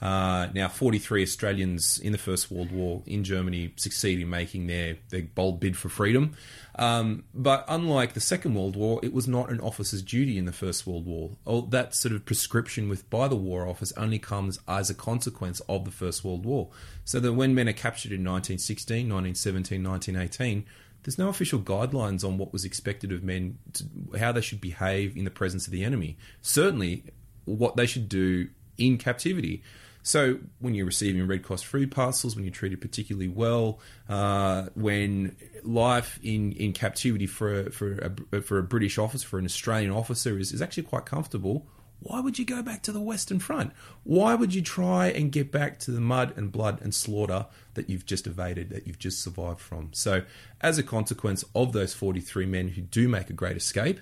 Uh, 0.00 0.48
now, 0.52 0.68
43 0.68 1.22
Australians 1.22 1.98
in 1.98 2.12
the 2.12 2.18
First 2.18 2.50
World 2.50 2.70
War 2.70 3.02
in 3.06 3.24
Germany 3.24 3.72
succeed 3.76 4.20
in 4.20 4.28
making 4.28 4.66
their, 4.66 4.96
their 5.08 5.22
bold 5.22 5.58
bid 5.58 5.76
for 5.76 5.88
freedom. 5.88 6.36
Um, 6.78 7.24
but 7.32 7.64
unlike 7.68 8.12
the 8.12 8.20
Second 8.20 8.54
World 8.54 8.76
War, 8.76 9.00
it 9.02 9.14
was 9.14 9.26
not 9.26 9.50
an 9.50 9.60
officer's 9.60 10.02
duty 10.02 10.36
in 10.36 10.44
the 10.44 10.52
First 10.52 10.86
World 10.86 11.06
War. 11.06 11.30
That 11.70 11.94
sort 11.94 12.14
of 12.14 12.26
prescription 12.26 12.88
with 12.90 13.08
by 13.08 13.28
the 13.28 13.36
War 13.36 13.66
Office 13.66 13.92
only 13.96 14.18
comes 14.18 14.58
as 14.68 14.90
a 14.90 14.94
consequence 14.94 15.60
of 15.68 15.86
the 15.86 15.90
First 15.90 16.24
World 16.24 16.44
War. 16.44 16.68
So 17.04 17.18
that 17.20 17.32
when 17.32 17.54
men 17.54 17.68
are 17.68 17.72
captured 17.72 18.12
in 18.12 18.20
1916, 18.20 19.08
1917, 19.08 19.82
1918, 19.82 20.66
there's 21.04 21.18
no 21.18 21.28
official 21.28 21.60
guidelines 21.60 22.24
on 22.24 22.36
what 22.36 22.52
was 22.52 22.64
expected 22.64 23.12
of 23.12 23.22
men, 23.22 23.58
to, 23.74 23.84
how 24.18 24.32
they 24.32 24.40
should 24.40 24.60
behave 24.60 25.16
in 25.16 25.24
the 25.24 25.30
presence 25.30 25.66
of 25.66 25.72
the 25.72 25.84
enemy. 25.84 26.18
Certainly, 26.42 27.04
what 27.44 27.76
they 27.76 27.86
should 27.86 28.08
do 28.08 28.48
in 28.76 28.98
captivity. 28.98 29.62
So 30.06 30.38
when 30.60 30.76
you're 30.76 30.86
receiving 30.86 31.26
Red 31.26 31.42
Cross 31.42 31.64
food 31.64 31.90
parcels, 31.90 32.36
when 32.36 32.44
you're 32.44 32.54
treated 32.54 32.80
particularly 32.80 33.26
well, 33.26 33.80
uh, 34.08 34.66
when 34.74 35.34
life 35.64 36.20
in, 36.22 36.52
in 36.52 36.72
captivity 36.72 37.26
for 37.26 37.62
a, 37.62 37.72
for 37.72 38.14
a, 38.32 38.40
for 38.40 38.58
a 38.58 38.62
British 38.62 38.98
officer, 38.98 39.26
for 39.26 39.40
an 39.40 39.44
Australian 39.44 39.90
officer, 39.90 40.38
is, 40.38 40.52
is 40.52 40.62
actually 40.62 40.84
quite 40.84 41.06
comfortable. 41.06 41.66
why 41.98 42.20
would 42.20 42.38
you 42.38 42.44
go 42.44 42.62
back 42.62 42.84
to 42.84 42.92
the 42.92 43.00
Western 43.00 43.40
Front? 43.40 43.72
Why 44.04 44.36
would 44.36 44.54
you 44.54 44.62
try 44.62 45.08
and 45.08 45.32
get 45.32 45.50
back 45.50 45.80
to 45.80 45.90
the 45.90 46.00
mud 46.00 46.34
and 46.36 46.52
blood 46.52 46.80
and 46.82 46.94
slaughter 46.94 47.46
that 47.74 47.90
you've 47.90 48.06
just 48.06 48.28
evaded, 48.28 48.70
that 48.70 48.86
you've 48.86 49.00
just 49.00 49.24
survived 49.24 49.58
from? 49.58 49.88
So, 49.92 50.22
as 50.60 50.78
a 50.78 50.84
consequence 50.84 51.44
of 51.52 51.72
those 51.72 51.94
43 51.94 52.46
men 52.46 52.68
who 52.68 52.82
do 52.82 53.08
make 53.08 53.28
a 53.28 53.32
great 53.32 53.56
escape, 53.56 53.98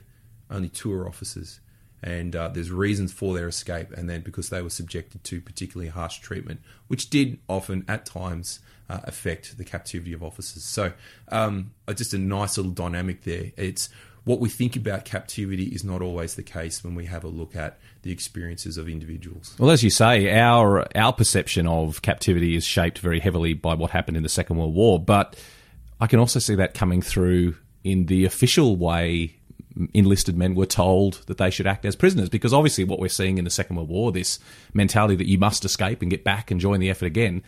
only 0.51 0.69
two 0.69 0.93
are 0.93 1.09
officers. 1.09 1.61
And 2.05 2.37
uh, 2.37 2.49
there's 2.49 2.71
reasons 2.71 3.15
for 3.15 3.33
their 3.33 3.49
escape, 3.49 3.91
and 3.93 4.11
then 4.11 4.21
because 4.21 4.51
they 4.51 4.61
were 4.61 4.69
subjected 4.69 5.25
to 5.25 5.41
particularly 5.41 5.89
harsh 5.89 6.19
treatment, 6.19 6.61
which 6.87 7.09
did 7.09 7.39
often, 7.49 7.83
at 7.89 8.05
times, 8.05 8.61
uh, 8.91 9.01
affect 9.05 9.57
the 9.57 9.65
captivity 9.65 10.13
of 10.13 10.23
officers. 10.23 10.65
So, 10.65 10.93
um, 11.29 11.73
just 11.95 12.13
a 12.13 12.19
nice 12.19 12.59
little 12.59 12.73
dynamic 12.73 13.23
there. 13.23 13.53
It's 13.57 13.89
what 14.25 14.39
we 14.39 14.51
think 14.51 14.77
about 14.77 15.07
captivity 15.07 15.65
is 15.65 15.83
not 15.83 16.03
always 16.03 16.35
the 16.35 16.43
case 16.43 16.85
when 16.85 16.95
we 16.95 17.07
have 17.07 17.25
a 17.25 17.29
look 17.29 17.57
at 17.57 17.79
the 18.03 18.13
experiences 18.13 18.77
of 18.77 18.87
individuals. 18.87 19.55
Well, 19.59 19.71
as 19.71 19.83
you 19.83 19.91
say, 19.91 20.39
our 20.39 20.87
our 20.95 21.13
perception 21.15 21.67
of 21.67 22.03
captivity 22.03 22.55
is 22.55 22.65
shaped 22.65 22.99
very 22.99 23.21
heavily 23.21 23.55
by 23.55 23.73
what 23.73 23.91
happened 23.91 24.19
in 24.19 24.23
the 24.23 24.29
Second 24.29 24.57
World 24.57 24.75
War, 24.75 25.01
but 25.01 25.37
I 26.01 26.07
can 26.07 26.19
also 26.19 26.39
see 26.39 26.55
that 26.57 26.75
coming 26.75 27.01
through 27.01 27.57
in 27.83 28.07
the 28.07 28.25
official 28.25 28.77
way 28.77 29.37
enlisted 29.93 30.37
men 30.37 30.55
were 30.55 30.67
told 30.67 31.23
that 31.27 31.39
they 31.39 31.51
should 31.51 31.67
act 31.67 31.85
as 31.85 31.97
prisoners 31.97 32.29
because 32.29 32.53
obviously 32.53 32.85
what 32.85 33.01
we're 33.01 33.09
seeing 33.09 33.39
in 33.39 33.45
the 33.45 33.51
Second 33.51 33.77
World 33.77 33.89
War, 33.89 34.13
this 34.13 34.39
mentality 34.73 35.17
that 35.17 35.29
you 35.29 35.39
must 35.39 35.65
escape 35.65 36.03
and 36.03 36.11
get 36.11 36.25
back 36.25 36.51
and 36.51 36.61
join 36.61 36.81
the 36.81 36.91
effort 36.91 37.07
again, 37.07 37.43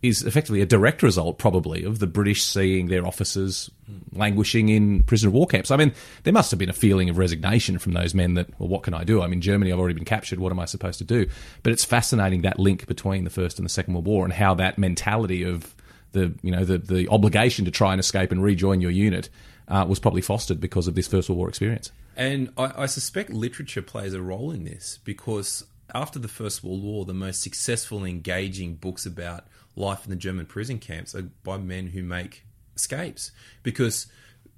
is 0.00 0.22
effectively 0.22 0.60
a 0.60 0.66
direct 0.66 1.02
result, 1.02 1.38
probably, 1.38 1.82
of 1.82 1.98
the 1.98 2.06
British 2.06 2.44
seeing 2.44 2.86
their 2.86 3.04
officers 3.04 3.68
languishing 4.12 4.68
in 4.68 5.02
prisoner 5.02 5.28
of 5.28 5.34
war 5.34 5.46
camps. 5.46 5.72
I 5.72 5.76
mean, 5.76 5.92
there 6.22 6.32
must 6.32 6.52
have 6.52 6.58
been 6.58 6.70
a 6.70 6.74
feeling 6.74 7.10
of 7.10 7.18
resignation 7.18 7.78
from 7.78 7.92
those 7.92 8.14
men 8.14 8.34
that, 8.34 8.48
well, 8.60 8.68
what 8.68 8.84
can 8.84 8.94
I 8.94 9.02
do? 9.02 9.20
I'm 9.20 9.32
in 9.32 9.40
Germany, 9.40 9.72
I've 9.72 9.78
already 9.78 9.94
been 9.94 10.04
captured, 10.04 10.38
what 10.38 10.52
am 10.52 10.60
I 10.60 10.66
supposed 10.66 10.98
to 10.98 11.04
do? 11.04 11.26
But 11.64 11.72
it's 11.72 11.84
fascinating 11.84 12.42
that 12.42 12.60
link 12.60 12.86
between 12.86 13.24
the 13.24 13.30
First 13.30 13.58
and 13.58 13.64
the 13.64 13.70
Second 13.70 13.94
World 13.94 14.06
War 14.06 14.24
and 14.24 14.32
how 14.32 14.54
that 14.54 14.78
mentality 14.78 15.42
of 15.42 15.74
the, 16.12 16.32
you 16.42 16.52
know, 16.52 16.64
the, 16.64 16.78
the 16.78 17.08
obligation 17.08 17.64
to 17.64 17.70
try 17.72 17.92
and 17.92 17.98
escape 17.98 18.30
and 18.30 18.42
rejoin 18.42 18.80
your 18.80 18.92
unit 18.92 19.28
uh, 19.68 19.84
was 19.88 19.98
probably 19.98 20.22
fostered 20.22 20.60
because 20.60 20.88
of 20.88 20.94
this 20.94 21.06
First 21.06 21.28
World 21.28 21.38
War 21.38 21.48
experience. 21.48 21.92
And 22.16 22.50
I, 22.56 22.82
I 22.82 22.86
suspect 22.86 23.30
literature 23.30 23.82
plays 23.82 24.14
a 24.14 24.22
role 24.22 24.50
in 24.50 24.64
this 24.64 24.98
because 25.04 25.64
after 25.94 26.18
the 26.18 26.28
First 26.28 26.64
World 26.64 26.82
War, 26.82 27.04
the 27.04 27.14
most 27.14 27.42
successful, 27.42 28.04
engaging 28.04 28.74
books 28.74 29.06
about 29.06 29.46
life 29.76 30.04
in 30.04 30.10
the 30.10 30.16
German 30.16 30.46
prison 30.46 30.78
camps 30.78 31.14
are 31.14 31.22
by 31.22 31.58
men 31.58 31.88
who 31.88 32.02
make 32.02 32.44
escapes. 32.74 33.30
Because 33.62 34.06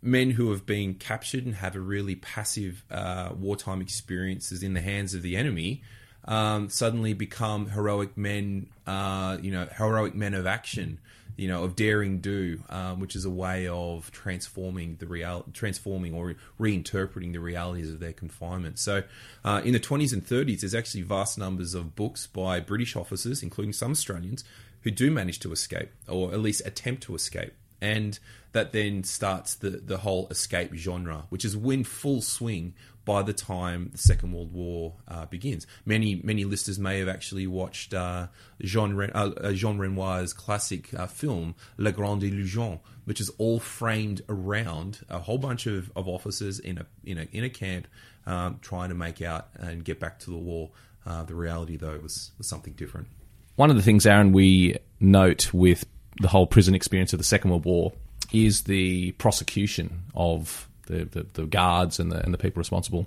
men 0.02 0.30
who 0.30 0.50
have 0.50 0.64
been 0.64 0.94
captured 0.94 1.44
and 1.44 1.56
have 1.56 1.76
a 1.76 1.80
really 1.80 2.14
passive 2.14 2.84
uh, 2.90 3.30
wartime 3.36 3.80
experiences 3.80 4.62
in 4.62 4.74
the 4.74 4.80
hands 4.80 5.14
of 5.14 5.22
the 5.22 5.36
enemy 5.36 5.82
um, 6.24 6.68
suddenly 6.68 7.12
become 7.12 7.70
heroic 7.70 8.16
men, 8.16 8.68
uh, 8.86 9.36
you 9.40 9.50
know, 9.50 9.66
heroic 9.76 10.14
men 10.14 10.34
of 10.34 10.46
action 10.46 10.98
you 11.40 11.48
know, 11.48 11.64
of 11.64 11.74
daring 11.74 12.18
do, 12.18 12.62
um, 12.68 13.00
which 13.00 13.16
is 13.16 13.24
a 13.24 13.30
way 13.30 13.66
of 13.66 14.12
transforming 14.12 14.96
the 14.96 15.06
real, 15.06 15.46
transforming 15.54 16.12
or 16.12 16.34
reinterpreting 16.60 17.32
the 17.32 17.40
realities 17.40 17.90
of 17.90 17.98
their 17.98 18.12
confinement. 18.12 18.78
So, 18.78 19.04
uh, 19.42 19.62
in 19.64 19.72
the 19.72 19.80
20s 19.80 20.12
and 20.12 20.22
30s, 20.22 20.60
there's 20.60 20.74
actually 20.74 21.00
vast 21.00 21.38
numbers 21.38 21.72
of 21.74 21.96
books 21.96 22.26
by 22.26 22.60
British 22.60 22.94
officers, 22.94 23.42
including 23.42 23.72
some 23.72 23.92
Australians, 23.92 24.44
who 24.82 24.90
do 24.90 25.10
manage 25.10 25.40
to 25.40 25.50
escape 25.50 25.88
or 26.06 26.30
at 26.30 26.40
least 26.40 26.60
attempt 26.66 27.04
to 27.04 27.14
escape. 27.14 27.54
And 27.80 28.18
that 28.52 28.72
then 28.72 29.02
starts 29.02 29.54
the, 29.54 29.70
the 29.70 29.96
whole 29.96 30.28
escape 30.30 30.74
genre, 30.74 31.24
which 31.30 31.46
is 31.46 31.54
in 31.54 31.84
full 31.84 32.20
swing 32.20 32.74
by 33.10 33.22
the 33.22 33.32
time 33.32 33.88
the 33.90 33.98
Second 33.98 34.32
World 34.32 34.52
War 34.52 34.94
uh, 35.08 35.26
begins. 35.26 35.66
Many 35.84 36.20
many 36.22 36.44
listeners 36.44 36.78
may 36.78 37.00
have 37.00 37.08
actually 37.08 37.48
watched 37.48 37.92
uh, 37.92 38.28
Jean, 38.60 38.94
Ren- 38.94 39.10
uh, 39.12 39.32
uh 39.36 39.52
Jean 39.52 39.78
Renoir's 39.78 40.32
classic 40.32 40.94
uh, 40.94 41.08
film 41.08 41.56
La 41.76 41.90
Grande 41.90 42.22
Illusion, 42.22 42.78
which 43.06 43.20
is 43.20 43.28
all 43.30 43.58
framed 43.58 44.22
around 44.28 45.00
a 45.08 45.18
whole 45.18 45.38
bunch 45.38 45.66
of, 45.66 45.90
of 45.96 46.06
officers 46.06 46.60
in 46.60 46.78
a 46.78 46.86
in 47.02 47.18
a 47.18 47.26
in 47.32 47.42
a 47.42 47.50
camp 47.50 47.88
um, 48.26 48.60
trying 48.62 48.90
to 48.90 48.94
make 48.94 49.20
out 49.20 49.48
and 49.56 49.84
get 49.84 49.98
back 49.98 50.20
to 50.20 50.30
the 50.30 50.38
war. 50.38 50.70
Uh, 51.04 51.24
the 51.24 51.34
reality, 51.34 51.76
though, 51.76 51.98
was, 51.98 52.30
was 52.38 52.46
something 52.46 52.74
different. 52.74 53.08
One 53.56 53.70
of 53.70 53.76
the 53.76 53.82
things, 53.82 54.06
Aaron, 54.06 54.30
we 54.30 54.76
note 55.00 55.52
with 55.52 55.84
the 56.20 56.28
whole 56.28 56.46
prison 56.46 56.76
experience 56.76 57.12
of 57.12 57.18
the 57.18 57.24
Second 57.24 57.50
World 57.50 57.64
War 57.64 57.92
is 58.32 58.62
the 58.64 59.10
prosecution 59.12 60.04
of 60.14 60.68
the, 60.90 61.04
the, 61.04 61.26
the 61.32 61.46
guards 61.46 61.98
and 61.98 62.10
the, 62.12 62.22
and 62.22 62.34
the 62.34 62.38
people 62.38 62.60
responsible, 62.60 63.06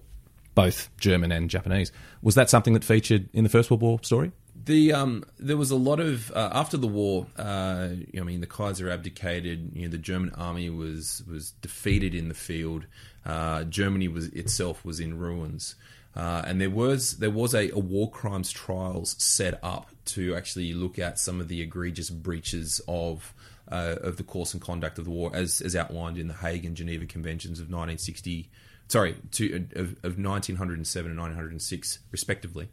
both 0.55 0.89
German 0.97 1.31
and 1.31 1.49
Japanese. 1.49 1.91
Was 2.21 2.35
that 2.35 2.49
something 2.49 2.73
that 2.73 2.83
featured 2.83 3.29
in 3.33 3.43
the 3.43 3.49
First 3.49 3.69
World 3.69 3.81
War 3.81 3.99
story? 4.01 4.31
The 4.65 4.93
um, 4.93 5.25
there 5.39 5.57
was 5.57 5.71
a 5.71 5.75
lot 5.75 5.99
of 5.99 6.31
uh, 6.31 6.49
after 6.53 6.77
the 6.77 6.87
war. 6.87 7.27
Uh, 7.37 7.89
I 8.17 8.21
mean, 8.21 8.39
the 8.39 8.47
Kaiser 8.47 8.89
abdicated. 8.89 9.71
You 9.73 9.83
know, 9.83 9.91
the 9.91 9.97
German 9.97 10.31
army 10.35 10.69
was 10.69 11.23
was 11.29 11.51
defeated 11.61 12.15
in 12.15 12.29
the 12.29 12.35
field. 12.35 12.85
Uh, 13.25 13.63
Germany 13.63 14.07
was 14.07 14.27
itself 14.27 14.85
was 14.85 14.99
in 14.99 15.17
ruins, 15.17 15.75
uh, 16.15 16.43
and 16.45 16.61
there 16.61 16.69
was 16.69 17.17
there 17.17 17.31
was 17.31 17.53
a, 17.53 17.71
a, 17.71 17.79
war 17.79 18.09
crimes 18.09 18.51
trials 18.51 19.15
set 19.17 19.59
up 19.63 19.89
to 20.05 20.35
actually 20.35 20.73
look 20.73 20.99
at 20.99 21.17
some 21.17 21.41
of 21.41 21.47
the 21.47 21.61
egregious 21.61 22.09
breaches 22.09 22.79
of 22.87 23.33
uh, 23.73 23.95
of 24.01 24.17
the 24.17 24.23
course 24.23 24.53
and 24.53 24.62
conduct 24.62 24.99
of 24.99 25.05
the 25.05 25.12
war, 25.12 25.31
as 25.33 25.59
as 25.59 25.75
outlined 25.75 26.17
in 26.17 26.27
the 26.27 26.36
Hague 26.36 26.63
and 26.63 26.77
Geneva 26.77 27.05
Conventions 27.05 27.59
of 27.59 27.65
1960, 27.65 28.49
sorry, 28.88 29.15
to, 29.31 29.65
of, 29.75 29.91
of 30.03 30.19
1907 30.19 31.12
and 31.12 31.19
1906, 31.19 31.99
respectively. 32.12 32.69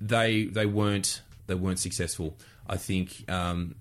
They 0.00 0.44
they 0.44 0.66
weren't 0.66 1.20
they 1.46 1.54
weren't 1.54 1.78
successful. 1.78 2.36
I 2.66 2.78
think 2.78 3.30
um, 3.30 3.74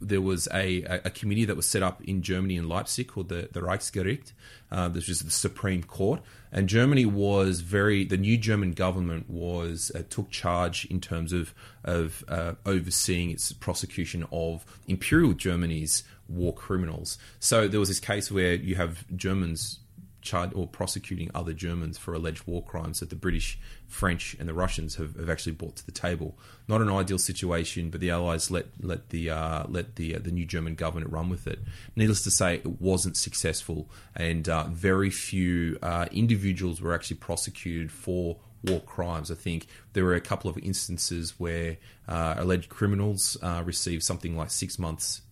there 0.00 0.20
was 0.20 0.48
a, 0.52 0.82
a 0.82 1.10
committee 1.10 1.44
that 1.46 1.56
was 1.56 1.66
set 1.66 1.82
up 1.82 2.02
in 2.02 2.22
Germany 2.22 2.56
in 2.56 2.68
Leipzig 2.68 3.08
called 3.08 3.28
the, 3.28 3.48
the 3.52 3.60
Reichsgericht, 3.60 4.32
uh, 4.70 4.88
this 4.88 5.08
was 5.08 5.20
the 5.20 5.30
Supreme 5.30 5.82
Court, 5.82 6.20
and 6.56 6.70
Germany 6.70 7.04
was 7.04 7.60
very 7.60 8.04
the 8.04 8.16
new 8.16 8.38
German 8.38 8.72
government 8.72 9.28
was 9.28 9.92
uh, 9.94 10.02
took 10.08 10.30
charge 10.30 10.86
in 10.86 11.00
terms 11.00 11.32
of 11.34 11.54
of 11.84 12.24
uh, 12.28 12.54
overseeing 12.64 13.30
its 13.30 13.52
prosecution 13.52 14.26
of 14.32 14.64
Imperial 14.88 15.34
Germany's 15.34 16.02
war 16.28 16.54
criminals. 16.54 17.18
So 17.38 17.68
there 17.68 17.78
was 17.78 17.90
this 17.90 18.00
case 18.00 18.32
where 18.32 18.54
you 18.54 18.74
have 18.74 19.04
Germans 19.14 19.80
charged 20.26 20.54
or 20.54 20.66
prosecuting 20.66 21.30
other 21.34 21.52
Germans 21.52 21.96
for 21.96 22.12
alleged 22.12 22.46
war 22.46 22.62
crimes 22.62 23.00
that 23.00 23.08
the 23.08 23.16
British, 23.16 23.58
French, 23.86 24.36
and 24.38 24.48
the 24.48 24.54
Russians 24.54 24.96
have, 24.96 25.16
have 25.16 25.30
actually 25.30 25.52
brought 25.52 25.76
to 25.76 25.86
the 25.86 25.92
table. 25.92 26.36
Not 26.68 26.82
an 26.82 26.90
ideal 26.90 27.18
situation, 27.18 27.88
but 27.90 28.00
the 28.00 28.10
Allies 28.10 28.50
let 28.50 28.66
let 28.80 29.10
the 29.10 29.30
uh, 29.30 29.64
let 29.68 29.96
the 29.96 30.16
uh, 30.16 30.18
the 30.18 30.32
new 30.32 30.44
German 30.44 30.74
government 30.74 31.12
run 31.12 31.30
with 31.30 31.46
it. 31.46 31.60
Needless 31.94 32.22
to 32.24 32.30
say, 32.30 32.56
it 32.56 32.80
wasn't 32.80 33.16
successful, 33.16 33.88
and 34.14 34.48
uh, 34.48 34.64
very 34.64 35.10
few 35.10 35.78
uh, 35.82 36.06
individuals 36.10 36.80
were 36.82 36.94
actually 36.94 37.16
prosecuted 37.16 37.90
for 37.90 38.36
war 38.64 38.80
crimes. 38.80 39.30
I 39.30 39.34
think 39.36 39.66
there 39.92 40.04
were 40.04 40.14
a 40.14 40.20
couple 40.20 40.50
of 40.50 40.58
instances 40.58 41.34
where 41.38 41.78
uh, 42.08 42.34
alleged 42.36 42.68
criminals 42.68 43.36
uh, 43.42 43.62
received 43.64 44.02
something 44.02 44.36
like 44.36 44.50
six 44.50 44.78
months 44.78 45.22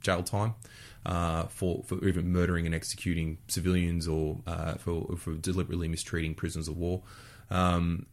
jail 0.00 0.22
time 0.22 0.54
uh, 1.06 1.44
for 1.44 1.82
for 1.84 2.04
even 2.06 2.32
murdering 2.32 2.66
and 2.66 2.74
executing 2.74 3.38
civilians 3.48 4.08
or 4.08 4.40
uh, 4.46 4.74
for 4.74 5.16
for 5.16 5.34
deliberately 5.34 5.88
mistreating 5.88 6.34
prisoners 6.34 6.68
of 6.68 6.76
war. 6.76 7.02
Um, 7.50 8.06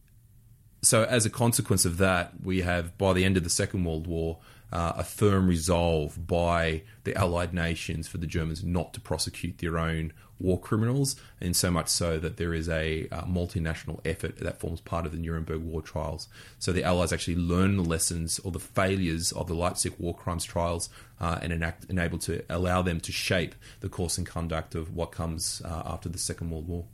so, 0.82 1.04
as 1.04 1.24
a 1.24 1.30
consequence 1.30 1.84
of 1.84 1.98
that, 1.98 2.32
we 2.42 2.62
have 2.62 2.98
by 2.98 3.12
the 3.12 3.24
end 3.24 3.36
of 3.36 3.44
the 3.44 3.50
Second 3.50 3.84
World 3.84 4.06
War 4.06 4.38
uh, 4.72 4.94
a 4.96 5.04
firm 5.04 5.46
resolve 5.46 6.26
by 6.26 6.82
the 7.04 7.14
Allied 7.14 7.52
nations 7.52 8.08
for 8.08 8.18
the 8.18 8.26
Germans 8.26 8.64
not 8.64 8.94
to 8.94 9.00
prosecute 9.00 9.58
their 9.58 9.78
own 9.78 10.12
war 10.40 10.58
criminals, 10.58 11.14
and 11.40 11.54
so 11.54 11.70
much 11.70 11.88
so 11.88 12.18
that 12.18 12.36
there 12.36 12.52
is 12.52 12.68
a 12.68 13.06
uh, 13.12 13.22
multinational 13.22 14.00
effort 14.04 14.36
that 14.38 14.58
forms 14.58 14.80
part 14.80 15.06
of 15.06 15.12
the 15.12 15.18
Nuremberg 15.18 15.62
war 15.62 15.80
trials. 15.80 16.28
So 16.58 16.72
the 16.72 16.82
Allies 16.82 17.12
actually 17.12 17.36
learn 17.36 17.76
the 17.76 17.84
lessons 17.84 18.38
or 18.40 18.50
the 18.50 18.58
failures 18.58 19.30
of 19.32 19.46
the 19.46 19.54
Leipzig 19.54 19.94
war 19.98 20.14
crimes 20.14 20.44
trials 20.44 20.88
uh, 21.20 21.38
and 21.40 21.52
enact, 21.52 21.84
enable 21.88 22.18
to 22.18 22.42
allow 22.50 22.82
them 22.82 23.00
to 23.00 23.12
shape 23.12 23.54
the 23.80 23.88
course 23.88 24.18
and 24.18 24.26
conduct 24.26 24.74
of 24.74 24.94
what 24.94 25.12
comes 25.12 25.62
uh, 25.64 25.82
after 25.86 26.08
the 26.08 26.18
Second 26.18 26.50
World 26.50 26.66
War. 26.66 26.84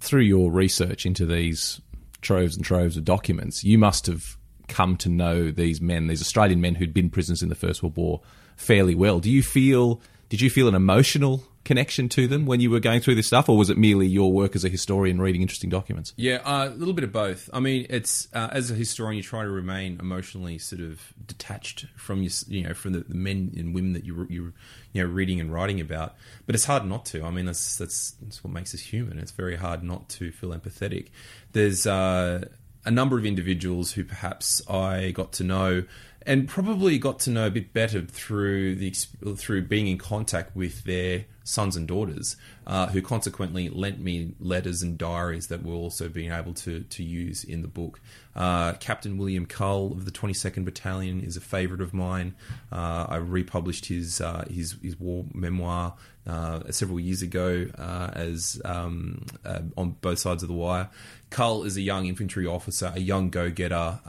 Through 0.00 0.22
your 0.22 0.50
research 0.50 1.06
into 1.06 1.24
these 1.24 1.80
troves 2.20 2.56
and 2.56 2.64
troves 2.64 2.96
of 2.96 3.04
documents, 3.04 3.64
you 3.64 3.78
must 3.78 4.06
have 4.06 4.36
come 4.68 4.96
to 4.98 5.08
know 5.08 5.50
these 5.50 5.80
men, 5.80 6.06
these 6.06 6.20
Australian 6.20 6.60
men 6.60 6.76
who'd 6.76 6.94
been 6.94 7.10
prisoners 7.10 7.42
in 7.42 7.48
the 7.48 7.54
First 7.54 7.82
World 7.82 7.96
War, 7.96 8.20
fairly 8.56 8.94
well. 8.94 9.20
Do 9.20 9.30
you 9.30 9.42
feel? 9.42 10.00
Did 10.28 10.40
you 10.40 10.50
feel 10.50 10.68
an 10.68 10.74
emotional 10.74 11.44
connection 11.64 12.08
to 12.10 12.28
them 12.28 12.46
when 12.46 12.60
you 12.60 12.70
were 12.70 12.80
going 12.80 13.00
through 13.00 13.14
this 13.14 13.26
stuff, 13.26 13.48
or 13.48 13.56
was 13.56 13.70
it 13.70 13.78
merely 13.78 14.06
your 14.06 14.32
work 14.32 14.54
as 14.54 14.64
a 14.64 14.68
historian 14.68 15.20
reading 15.20 15.42
interesting 15.42 15.70
documents? 15.70 16.12
Yeah, 16.16 16.36
uh, 16.44 16.68
a 16.68 16.74
little 16.74 16.94
bit 16.94 17.04
of 17.04 17.12
both. 17.12 17.48
I 17.52 17.60
mean, 17.60 17.86
it's 17.90 18.28
uh, 18.32 18.48
as 18.52 18.70
a 18.70 18.74
historian, 18.74 19.16
you 19.16 19.22
try 19.22 19.42
to 19.42 19.50
remain 19.50 19.98
emotionally 19.98 20.58
sort 20.58 20.82
of 20.82 21.12
detached 21.26 21.86
from 21.96 22.22
your, 22.22 22.30
you 22.48 22.62
know, 22.62 22.74
from 22.74 22.92
the, 22.92 23.00
the 23.00 23.14
men 23.14 23.52
and 23.56 23.74
women 23.74 23.94
that 23.94 24.04
you 24.04 24.26
you 24.28 24.52
you 24.92 25.02
know 25.02 25.08
reading 25.08 25.40
and 25.40 25.52
writing 25.52 25.80
about. 25.80 26.14
But 26.46 26.54
it's 26.54 26.66
hard 26.66 26.84
not 26.86 27.06
to. 27.06 27.24
I 27.24 27.30
mean, 27.30 27.46
that's 27.46 27.76
that's, 27.76 28.12
that's 28.22 28.44
what 28.44 28.52
makes 28.52 28.74
us 28.74 28.80
human. 28.80 29.18
It's 29.18 29.32
very 29.32 29.56
hard 29.56 29.82
not 29.82 30.08
to 30.10 30.30
feel 30.30 30.50
empathetic. 30.50 31.08
There's 31.52 31.86
uh, 31.86 32.48
a 32.84 32.90
number 32.90 33.18
of 33.18 33.24
individuals 33.24 33.92
who 33.92 34.04
perhaps 34.04 34.62
I 34.68 35.10
got 35.10 35.32
to 35.34 35.44
know 35.44 35.84
and 36.26 36.48
probably 36.48 36.98
got 36.98 37.18
to 37.20 37.30
know 37.30 37.46
a 37.46 37.50
bit 37.50 37.72
better 37.72 38.02
through 38.02 38.76
the 38.76 38.90
through 39.36 39.62
being 39.62 39.86
in 39.86 39.98
contact 39.98 40.56
with 40.56 40.84
their 40.84 41.26
sons 41.46 41.76
and 41.76 41.86
daughters, 41.86 42.36
uh, 42.66 42.86
who 42.86 43.02
consequently 43.02 43.68
lent 43.68 44.00
me 44.00 44.32
letters 44.40 44.82
and 44.82 44.96
diaries 44.96 45.48
that 45.48 45.62
were 45.62 45.74
also 45.74 46.08
being 46.08 46.32
able 46.32 46.54
to 46.54 46.80
to 46.80 47.02
use 47.02 47.44
in 47.44 47.62
the 47.62 47.68
book. 47.68 48.00
Uh, 48.34 48.72
Captain 48.74 49.18
William 49.18 49.46
Cull 49.46 49.92
of 49.92 50.06
the 50.06 50.10
22nd 50.10 50.64
Battalion 50.64 51.20
is 51.20 51.36
a 51.36 51.40
favourite 51.40 51.82
of 51.82 51.92
mine. 51.92 52.34
Uh, 52.72 53.06
I 53.08 53.16
republished 53.16 53.86
his 53.86 54.20
uh, 54.20 54.46
his 54.50 54.76
his 54.82 54.98
war 54.98 55.26
memoir 55.34 55.94
uh, 56.26 56.60
several 56.70 56.98
years 56.98 57.22
ago 57.22 57.66
uh, 57.78 58.10
as 58.14 58.60
um, 58.64 59.24
on 59.76 59.90
both 60.00 60.18
sides 60.18 60.42
of 60.42 60.48
the 60.48 60.54
wire. 60.54 60.88
Cull 61.30 61.64
is 61.64 61.76
a 61.76 61.82
young 61.82 62.06
infantry 62.06 62.46
officer, 62.46 62.92
a 62.94 63.00
young 63.00 63.30
go-getter, 63.30 64.00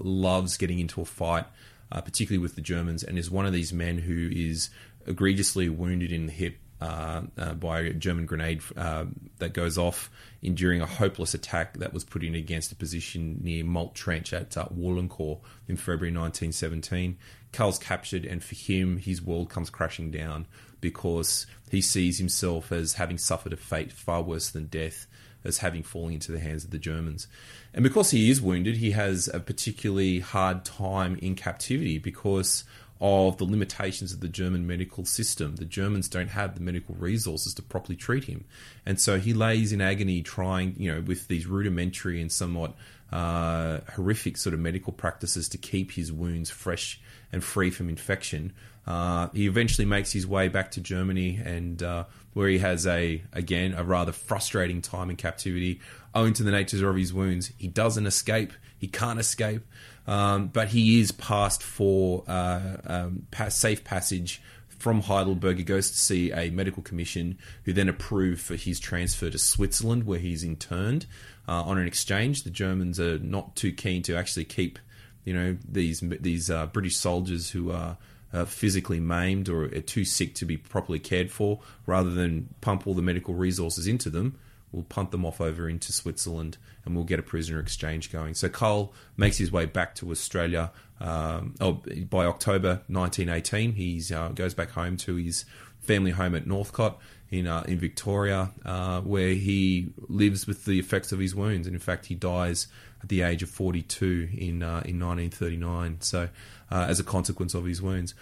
loves 0.00 0.56
getting 0.56 0.78
into 0.78 1.00
a 1.00 1.04
fight. 1.04 1.46
particularly 1.90 2.42
with 2.42 2.54
the 2.54 2.62
Germans, 2.62 3.02
and 3.02 3.18
is 3.18 3.30
one 3.30 3.46
of 3.46 3.52
these 3.52 3.72
men 3.72 3.98
who 3.98 4.30
is 4.32 4.70
egregiously 5.06 5.68
wounded 5.68 6.12
in 6.12 6.26
the 6.26 6.32
hip 6.32 6.56
uh, 6.82 7.22
uh, 7.38 7.54
by 7.54 7.80
a 7.80 7.92
German 7.92 8.26
grenade 8.26 8.60
uh, 8.76 9.04
that 9.38 9.52
goes 9.52 9.78
off 9.78 10.10
in, 10.42 10.56
during 10.56 10.80
a 10.80 10.86
hopeless 10.86 11.32
attack 11.32 11.78
that 11.78 11.92
was 11.92 12.02
put 12.02 12.24
in 12.24 12.34
against 12.34 12.72
a 12.72 12.74
position 12.74 13.38
near 13.40 13.62
Malt 13.62 13.94
Trench 13.94 14.32
at 14.32 14.56
uh, 14.56 14.66
in 14.72 15.76
February 15.76 16.10
1917. 16.10 17.16
Cull's 17.52 17.78
captured, 17.78 18.24
and 18.24 18.42
for 18.42 18.56
him, 18.56 18.96
his 18.96 19.22
world 19.22 19.48
comes 19.48 19.70
crashing 19.70 20.10
down 20.10 20.46
because 20.82 21.46
he 21.70 21.80
sees 21.80 22.18
himself 22.18 22.70
as 22.70 22.94
having 22.94 23.16
suffered 23.16 23.54
a 23.54 23.56
fate 23.56 23.90
far 23.90 24.20
worse 24.20 24.50
than 24.50 24.66
death, 24.66 25.06
as 25.42 25.58
having 25.58 25.82
fallen 25.82 26.12
into 26.12 26.30
the 26.30 26.38
hands 26.38 26.64
of 26.64 26.70
the 26.70 26.78
Germans. 26.78 27.26
And 27.72 27.82
because 27.82 28.10
he 28.10 28.30
is 28.30 28.42
wounded, 28.42 28.76
he 28.76 28.90
has 28.90 29.28
a 29.32 29.40
particularly 29.40 30.20
hard 30.20 30.66
time 30.66 31.18
in 31.22 31.34
captivity 31.34 31.98
because 31.98 32.64
of 33.00 33.36
the 33.38 33.44
limitations 33.44 34.12
of 34.12 34.20
the 34.20 34.28
German 34.28 34.64
medical 34.64 35.04
system. 35.04 35.56
The 35.56 35.64
Germans 35.64 36.08
don't 36.08 36.28
have 36.28 36.54
the 36.54 36.60
medical 36.60 36.94
resources 36.94 37.52
to 37.54 37.62
properly 37.62 37.96
treat 37.96 38.24
him. 38.24 38.44
And 38.86 39.00
so 39.00 39.18
he 39.18 39.32
lays 39.32 39.72
in 39.72 39.80
agony 39.80 40.22
trying, 40.22 40.76
you 40.78 40.92
know, 40.92 41.00
with 41.00 41.26
these 41.26 41.46
rudimentary 41.46 42.20
and 42.20 42.30
somewhat 42.30 42.74
uh, 43.10 43.80
horrific 43.94 44.36
sort 44.36 44.54
of 44.54 44.60
medical 44.60 44.92
practices 44.92 45.48
to 45.48 45.58
keep 45.58 45.92
his 45.92 46.12
wounds 46.12 46.48
fresh 46.48 47.00
and 47.32 47.42
free 47.42 47.70
from 47.70 47.88
infection. 47.88 48.52
Uh, 48.86 49.28
he 49.32 49.46
eventually 49.46 49.84
makes 49.84 50.12
his 50.12 50.26
way 50.26 50.48
back 50.48 50.72
to 50.72 50.80
Germany 50.80 51.40
and 51.44 51.82
uh, 51.82 52.04
where 52.32 52.48
he 52.48 52.58
has 52.58 52.86
a, 52.86 53.22
again, 53.32 53.74
a 53.74 53.84
rather 53.84 54.12
frustrating 54.12 54.82
time 54.82 55.08
in 55.10 55.16
captivity 55.16 55.80
owing 56.14 56.32
to 56.34 56.42
the 56.42 56.50
nature 56.50 56.88
of 56.88 56.96
his 56.96 57.12
wounds. 57.12 57.52
He 57.58 57.68
doesn't 57.68 58.06
escape. 58.06 58.52
He 58.78 58.88
can't 58.88 59.20
escape. 59.20 59.62
Um, 60.06 60.48
but 60.48 60.68
he 60.68 61.00
is 61.00 61.12
passed 61.12 61.62
for 61.62 62.24
uh, 62.26 62.76
um, 62.86 63.26
safe 63.48 63.84
passage 63.84 64.42
from 64.68 65.02
Heidelberg. 65.02 65.58
He 65.58 65.64
goes 65.64 65.90
to 65.90 65.96
see 65.96 66.32
a 66.32 66.50
medical 66.50 66.82
commission 66.82 67.38
who 67.64 67.72
then 67.72 67.88
approve 67.88 68.40
for 68.40 68.56
his 68.56 68.80
transfer 68.80 69.30
to 69.30 69.38
Switzerland, 69.38 70.04
where 70.04 70.18
he's 70.18 70.42
interned 70.42 71.06
uh, 71.46 71.62
on 71.62 71.78
an 71.78 71.86
exchange. 71.86 72.42
The 72.42 72.50
Germans 72.50 72.98
are 72.98 73.20
not 73.20 73.54
too 73.54 73.72
keen 73.72 74.02
to 74.02 74.16
actually 74.16 74.44
keep, 74.44 74.80
you 75.24 75.32
know, 75.34 75.56
these 75.68 76.00
these 76.00 76.50
uh, 76.50 76.66
British 76.66 76.96
soldiers 76.96 77.50
who 77.50 77.70
are. 77.70 77.96
Uh, 78.32 78.46
physically 78.46 78.98
maimed 78.98 79.46
or 79.50 79.64
are 79.64 79.80
too 79.82 80.06
sick 80.06 80.34
to 80.34 80.46
be 80.46 80.56
properly 80.56 80.98
cared 80.98 81.30
for, 81.30 81.60
rather 81.84 82.10
than 82.10 82.48
pump 82.62 82.86
all 82.86 82.94
the 82.94 83.02
medical 83.02 83.34
resources 83.34 83.86
into 83.86 84.08
them, 84.08 84.38
we'll 84.72 84.84
punt 84.84 85.10
them 85.10 85.24
off 85.24 85.40
over 85.40 85.68
into 85.68 85.92
Switzerland 85.92 86.56
and 86.84 86.96
we'll 86.96 87.04
get 87.04 87.18
a 87.18 87.22
prisoner 87.22 87.60
exchange 87.60 88.10
going. 88.10 88.34
So 88.34 88.48
Cull 88.48 88.92
makes 89.16 89.36
his 89.36 89.52
way 89.52 89.66
back 89.66 89.94
to 89.96 90.10
Australia. 90.10 90.72
Um, 90.98 91.54
oh, 91.60 91.82
by 92.08 92.24
October 92.24 92.82
1918, 92.88 93.72
he 93.74 94.02
uh, 94.14 94.28
goes 94.28 94.54
back 94.54 94.70
home 94.70 94.96
to 94.98 95.16
his 95.16 95.44
family 95.80 96.12
home 96.12 96.34
at 96.34 96.46
Northcote 96.46 96.98
in 97.32 97.46
uh, 97.46 97.64
in 97.66 97.78
Victoria, 97.78 98.52
uh, 98.64 99.00
where 99.00 99.32
he 99.32 99.88
lives 100.08 100.46
with 100.46 100.66
the 100.66 100.78
effects 100.78 101.10
of 101.10 101.18
his 101.18 101.34
wounds. 101.34 101.66
And 101.66 101.74
in 101.74 101.80
fact, 101.80 102.06
he 102.06 102.14
dies 102.14 102.68
at 103.02 103.08
the 103.08 103.22
age 103.22 103.42
of 103.42 103.48
42 103.48 104.28
in 104.36 104.62
uh, 104.62 104.82
in 104.84 105.00
1939. 105.00 106.02
So, 106.02 106.28
uh, 106.70 106.86
as 106.88 107.00
a 107.00 107.04
consequence 107.04 107.54
of 107.54 107.64
his 107.64 107.80
wounds, 107.80 108.14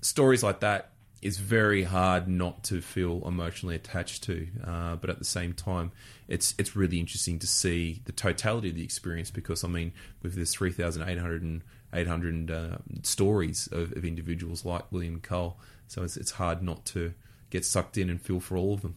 stories 0.00 0.44
like 0.44 0.60
that 0.60 0.92
is 1.20 1.38
very 1.38 1.84
hard 1.84 2.26
not 2.28 2.64
to 2.64 2.80
feel 2.80 3.22
emotionally 3.26 3.74
attached 3.74 4.22
to. 4.24 4.46
Uh, 4.64 4.96
but 4.96 5.10
at 5.10 5.18
the 5.18 5.24
same 5.24 5.52
time, 5.52 5.90
it's 6.28 6.54
it's 6.56 6.76
really 6.76 7.00
interesting 7.00 7.40
to 7.40 7.48
see 7.48 8.00
the 8.04 8.12
totality 8.12 8.70
of 8.70 8.76
the 8.76 8.84
experience 8.84 9.32
because 9.32 9.64
I 9.64 9.68
mean, 9.68 9.92
with 10.22 10.36
this 10.36 10.54
3,800 10.54 11.42
and 11.42 11.62
800 11.92 12.50
uh, 12.50 12.78
stories 13.02 13.68
of, 13.70 13.92
of, 13.92 14.04
individuals 14.04 14.64
like 14.64 14.90
William 14.90 15.20
Cull, 15.20 15.58
so 15.88 16.04
it's 16.04 16.16
it's 16.16 16.30
hard 16.30 16.62
not 16.62 16.86
to 16.86 17.12
get 17.52 17.64
sucked 17.64 17.96
in 17.96 18.10
and 18.10 18.20
feel 18.20 18.40
for 18.40 18.56
all 18.56 18.74
of 18.74 18.82
them. 18.82 18.96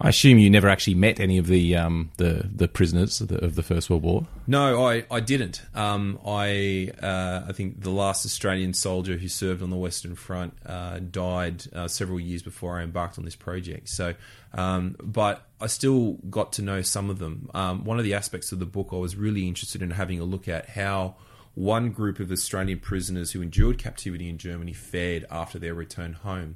I 0.00 0.10
assume 0.10 0.38
you 0.38 0.48
never 0.48 0.68
actually 0.68 0.94
met 0.94 1.18
any 1.18 1.38
of 1.38 1.48
the 1.48 1.74
um, 1.74 2.10
the, 2.18 2.48
the 2.54 2.68
prisoners 2.68 3.20
of 3.20 3.28
the, 3.28 3.44
of 3.44 3.56
the, 3.56 3.64
First 3.64 3.90
World 3.90 4.04
War. 4.04 4.28
No, 4.46 4.86
I, 4.86 5.04
I 5.10 5.18
didn't. 5.18 5.60
Um, 5.74 6.20
I 6.24 6.92
uh, 7.02 7.46
I 7.48 7.52
think 7.52 7.82
the 7.82 7.90
last 7.90 8.24
Australian 8.24 8.74
soldier 8.74 9.16
who 9.16 9.26
served 9.26 9.60
on 9.60 9.70
the 9.70 9.76
Western 9.76 10.14
Front 10.14 10.56
uh, 10.64 11.00
died 11.00 11.64
uh, 11.74 11.88
several 11.88 12.20
years 12.20 12.44
before 12.44 12.78
I 12.78 12.84
embarked 12.84 13.18
on 13.18 13.24
this 13.24 13.34
project. 13.34 13.88
So, 13.88 14.14
um, 14.54 14.94
but 15.02 15.44
I 15.60 15.66
still 15.66 16.12
got 16.30 16.52
to 16.54 16.62
know 16.62 16.80
some 16.82 17.10
of 17.10 17.18
them. 17.18 17.50
Um, 17.52 17.84
one 17.84 17.98
of 17.98 18.04
the 18.04 18.14
aspects 18.14 18.52
of 18.52 18.60
the 18.60 18.66
book 18.66 18.90
I 18.92 18.96
was 18.96 19.16
really 19.16 19.48
interested 19.48 19.82
in 19.82 19.90
having 19.90 20.20
a 20.20 20.24
look 20.24 20.46
at 20.46 20.68
how 20.68 21.16
one 21.56 21.90
group 21.90 22.20
of 22.20 22.30
Australian 22.30 22.78
prisoners 22.78 23.32
who 23.32 23.42
endured 23.42 23.78
captivity 23.78 24.28
in 24.28 24.38
Germany 24.38 24.72
fared 24.72 25.26
after 25.28 25.58
their 25.58 25.74
return 25.74 26.12
home. 26.12 26.54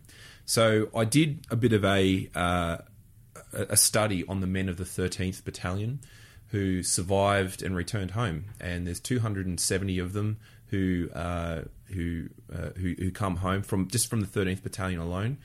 So 0.52 0.90
I 0.94 1.06
did 1.06 1.46
a 1.50 1.56
bit 1.56 1.72
of 1.72 1.82
a 1.82 2.28
uh, 2.34 2.76
a 3.54 3.74
study 3.74 4.22
on 4.28 4.42
the 4.42 4.46
men 4.46 4.68
of 4.68 4.76
the 4.76 4.84
13th 4.84 5.44
Battalion 5.44 6.00
who 6.48 6.82
survived 6.82 7.62
and 7.62 7.74
returned 7.74 8.10
home, 8.10 8.44
and 8.60 8.86
there's 8.86 9.00
270 9.00 9.98
of 9.98 10.12
them 10.12 10.36
who 10.66 11.08
uh, 11.14 11.62
who, 11.86 12.28
uh, 12.54 12.68
who, 12.76 12.94
who 12.98 13.10
come 13.10 13.36
home 13.36 13.62
from 13.62 13.88
just 13.88 14.10
from 14.10 14.20
the 14.20 14.26
13th 14.26 14.62
Battalion 14.62 15.00
alone, 15.00 15.38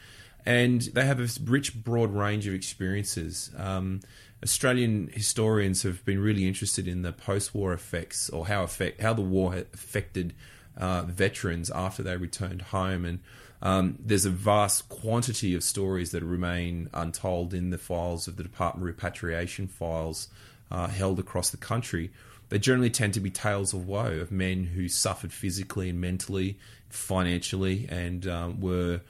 and 0.46 0.82
they 0.82 1.06
have 1.06 1.22
a 1.22 1.30
rich, 1.46 1.82
broad 1.82 2.14
range 2.14 2.46
of 2.46 2.54
experiences. 2.54 3.50
Um, 3.56 4.02
Australian 4.44 5.10
historians 5.14 5.84
have 5.84 6.04
been 6.04 6.20
really 6.20 6.46
interested 6.46 6.86
in 6.86 7.04
the 7.04 7.14
post-war 7.14 7.72
effects 7.72 8.30
or 8.30 8.48
how 8.48 8.64
effect 8.64 9.00
how 9.00 9.14
the 9.14 9.22
war 9.22 9.56
affected 9.74 10.34
uh, 10.78 11.04
veterans 11.04 11.70
after 11.72 12.04
they 12.04 12.18
returned 12.18 12.62
home 12.62 13.06
and 13.06 13.20
um, 13.62 13.98
there's 14.00 14.26
a 14.26 14.30
vast 14.30 14.88
quantity 14.90 15.56
of 15.56 15.64
stories 15.64 16.12
that 16.12 16.24
remain 16.24 16.90
untold 16.94 17.54
in 17.54 17.72
the 17.72 17.78
files 17.78 18.28
of 18.28 18.38
the 18.38 18.44
Department 18.44 18.84
of 18.84 18.88
Repatriation 18.88 19.68
files 19.68 20.28
uh, 20.70 20.88
held 20.88 21.20
across 21.20 21.50
the 21.50 21.58
country. 21.58 22.12
They 22.50 22.60
generally 22.60 22.90
tend 22.90 23.14
to 23.16 23.20
be 23.20 23.30
tales 23.30 23.74
of 23.74 23.88
woe 23.88 24.20
of 24.20 24.32
men 24.32 24.66
who 24.66 24.88
suffered 24.88 25.34
physically 25.34 25.90
and 25.90 26.00
mentally, 26.00 26.58
financially, 26.90 27.88
and 27.90 28.28
um, 28.28 28.62
were 28.62 29.02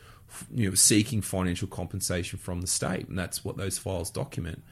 you 0.51 0.69
know 0.69 0.75
seeking 0.75 1.21
financial 1.21 1.67
compensation 1.67 2.39
from 2.39 2.61
the 2.61 2.67
state, 2.67 3.07
and 3.07 3.19
that's 3.19 3.43
what 3.43 3.57
those 3.57 3.77
files 3.77 4.09
document. 4.09 4.63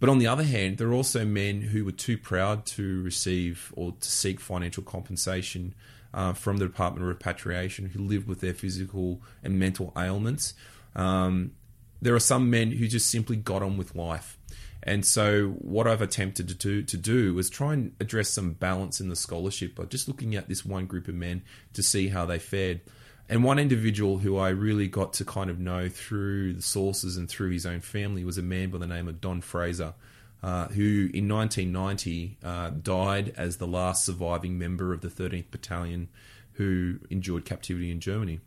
But 0.00 0.10
on 0.10 0.18
the 0.18 0.26
other 0.26 0.42
hand, 0.42 0.76
there 0.76 0.88
are 0.88 0.94
also 0.94 1.24
men 1.24 1.62
who 1.62 1.84
were 1.84 1.92
too 1.92 2.18
proud 2.18 2.66
to 2.66 3.02
receive 3.02 3.72
or 3.74 3.94
to 3.98 4.10
seek 4.10 4.38
financial 4.38 4.82
compensation 4.82 5.74
uh, 6.14 6.32
from 6.32 6.58
the 6.58 6.66
Department 6.66 7.02
of 7.02 7.08
Repatriation 7.08 7.86
who 7.86 7.98
live 8.00 8.28
with 8.28 8.40
their 8.40 8.54
physical 8.54 9.20
and 9.42 9.58
mental 9.58 9.92
ailments. 9.98 10.54
Um, 10.94 11.50
there 12.00 12.14
are 12.14 12.20
some 12.20 12.48
men 12.50 12.70
who 12.70 12.86
just 12.86 13.10
simply 13.10 13.36
got 13.36 13.62
on 13.62 13.76
with 13.76 13.96
life. 13.96 14.38
And 14.82 15.04
so, 15.04 15.48
what 15.60 15.86
I've 15.86 16.02
attempted 16.02 16.46
to 16.48 16.54
do, 16.54 16.82
to 16.82 16.96
do 16.96 17.34
was 17.34 17.48
try 17.48 17.72
and 17.72 17.92
address 18.00 18.28
some 18.28 18.52
balance 18.52 19.00
in 19.00 19.08
the 19.08 19.16
scholarship 19.16 19.74
by 19.74 19.84
just 19.84 20.08
looking 20.08 20.34
at 20.34 20.46
this 20.46 20.64
one 20.64 20.86
group 20.86 21.08
of 21.08 21.14
men 21.14 21.42
to 21.72 21.82
see 21.82 22.08
how 22.08 22.26
they 22.26 22.38
fared. 22.38 22.82
And 23.26 23.42
one 23.42 23.58
individual 23.58 24.18
who 24.18 24.36
I 24.36 24.50
really 24.50 24.86
got 24.86 25.14
to 25.14 25.24
kind 25.24 25.48
of 25.48 25.58
know 25.58 25.88
through 25.88 26.52
the 26.52 26.62
sources 26.62 27.16
and 27.16 27.28
through 27.28 27.50
his 27.50 27.64
own 27.64 27.80
family 27.80 28.24
was 28.24 28.36
a 28.36 28.42
man 28.42 28.68
by 28.68 28.76
the 28.76 28.86
name 28.86 29.08
of 29.08 29.22
Don 29.22 29.40
Fraser. 29.40 29.94
Uh, 30.44 30.68
who 30.68 31.08
in 31.14 31.26
1990 31.26 32.36
uh, 32.44 32.68
died 32.68 33.32
as 33.34 33.56
the 33.56 33.66
last 33.66 34.04
surviving 34.04 34.58
member 34.58 34.92
of 34.92 35.00
the 35.00 35.08
13th 35.08 35.50
Battalion 35.50 36.06
who 36.52 36.98
endured 37.08 37.46
captivity 37.46 37.90
in 37.90 37.98
Germany. 37.98 38.40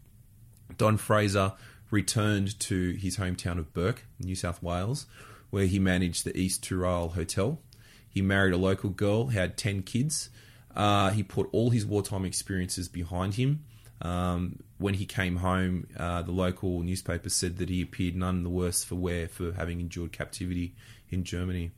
Don 0.78 0.98
Fraser 0.98 1.54
returned 1.90 2.60
to 2.60 2.92
his 2.92 3.18
hometown 3.18 3.58
of 3.58 3.74
Bourke, 3.74 4.06
New 4.20 4.36
South 4.36 4.62
Wales, 4.62 5.08
where 5.50 5.66
he 5.66 5.80
managed 5.80 6.24
the 6.24 6.38
East 6.38 6.64
Tooral 6.64 7.16
Hotel. 7.16 7.60
He 8.08 8.22
married 8.22 8.54
a 8.54 8.58
local 8.58 8.92
girl, 8.92 9.30
had 9.30 9.58
10 9.58 9.82
kids. 9.82 10.30
Uh, 10.76 11.10
he 11.10 11.24
put 11.24 11.50
all 11.52 11.72
his 11.72 11.84
wartime 11.84 12.26
experiences 12.26 12.88
behind 12.88 13.34
him. 13.34 13.64
Um, 14.02 14.60
when 14.78 14.94
he 14.94 15.06
came 15.06 15.38
home, 15.38 15.88
uh, 15.98 16.22
the 16.22 16.32
local 16.32 16.82
newspaper 16.82 17.30
said 17.30 17.58
that 17.58 17.70
he 17.70 17.82
appeared 17.82 18.16
none 18.16 18.44
the 18.44 18.50
worse 18.50 18.84
for 18.84 18.96
wear 18.96 19.28
for 19.28 19.54
having 19.54 19.80
endured 19.80 20.12
captivity 20.12 20.76
in 21.10 21.24
Germany. 21.24 21.72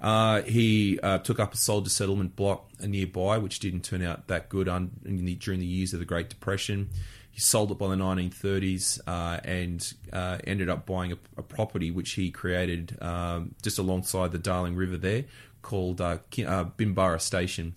Uh, 0.00 0.42
he 0.42 0.98
uh, 1.00 1.18
took 1.18 1.40
up 1.40 1.52
a 1.52 1.56
soldier 1.56 1.90
settlement 1.90 2.36
block 2.36 2.68
nearby, 2.80 3.36
which 3.38 3.58
didn't 3.58 3.82
turn 3.82 4.02
out 4.02 4.28
that 4.28 4.48
good 4.48 4.68
un- 4.68 4.92
the, 5.02 5.34
during 5.34 5.60
the 5.60 5.66
years 5.66 5.92
of 5.92 5.98
the 5.98 6.04
Great 6.04 6.28
Depression. 6.28 6.88
He 7.30 7.40
sold 7.40 7.70
it 7.70 7.78
by 7.78 7.88
the 7.88 7.96
1930s 7.96 9.00
uh, 9.06 9.40
and 9.44 9.92
uh, 10.12 10.38
ended 10.44 10.68
up 10.68 10.86
buying 10.86 11.12
a, 11.12 11.18
a, 11.36 11.42
property 11.42 11.90
which 11.90 12.12
he 12.12 12.30
created 12.30 12.96
um, 13.00 13.54
just 13.62 13.78
alongside 13.78 14.32
the 14.32 14.38
Darling 14.38 14.74
River 14.74 14.96
there 14.96 15.24
called 15.62 16.00
uh, 16.00 16.18
Bimbara 16.32 17.20
Station, 17.20 17.74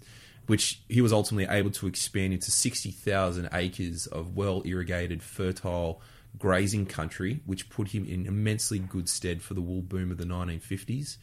which 0.47 0.81
he 0.89 1.01
was 1.01 1.13
ultimately 1.13 1.53
able 1.53 1.71
to 1.71 1.87
expand 1.87 2.33
into 2.33 2.51
60,000 2.51 3.49
acres 3.53 4.07
of 4.07 4.35
well 4.35 4.61
irrigated, 4.65 5.21
fertile 5.21 6.01
grazing 6.37 6.85
country, 6.85 7.41
which 7.45 7.69
put 7.69 7.89
him 7.89 8.05
in 8.05 8.25
immensely 8.25 8.79
good 8.79 9.09
stead 9.09 9.41
for 9.41 9.53
the 9.53 9.61
wool 9.61 9.81
boom 9.81 10.11
of 10.11 10.17
the 10.17 10.25
1950s. 10.25 11.17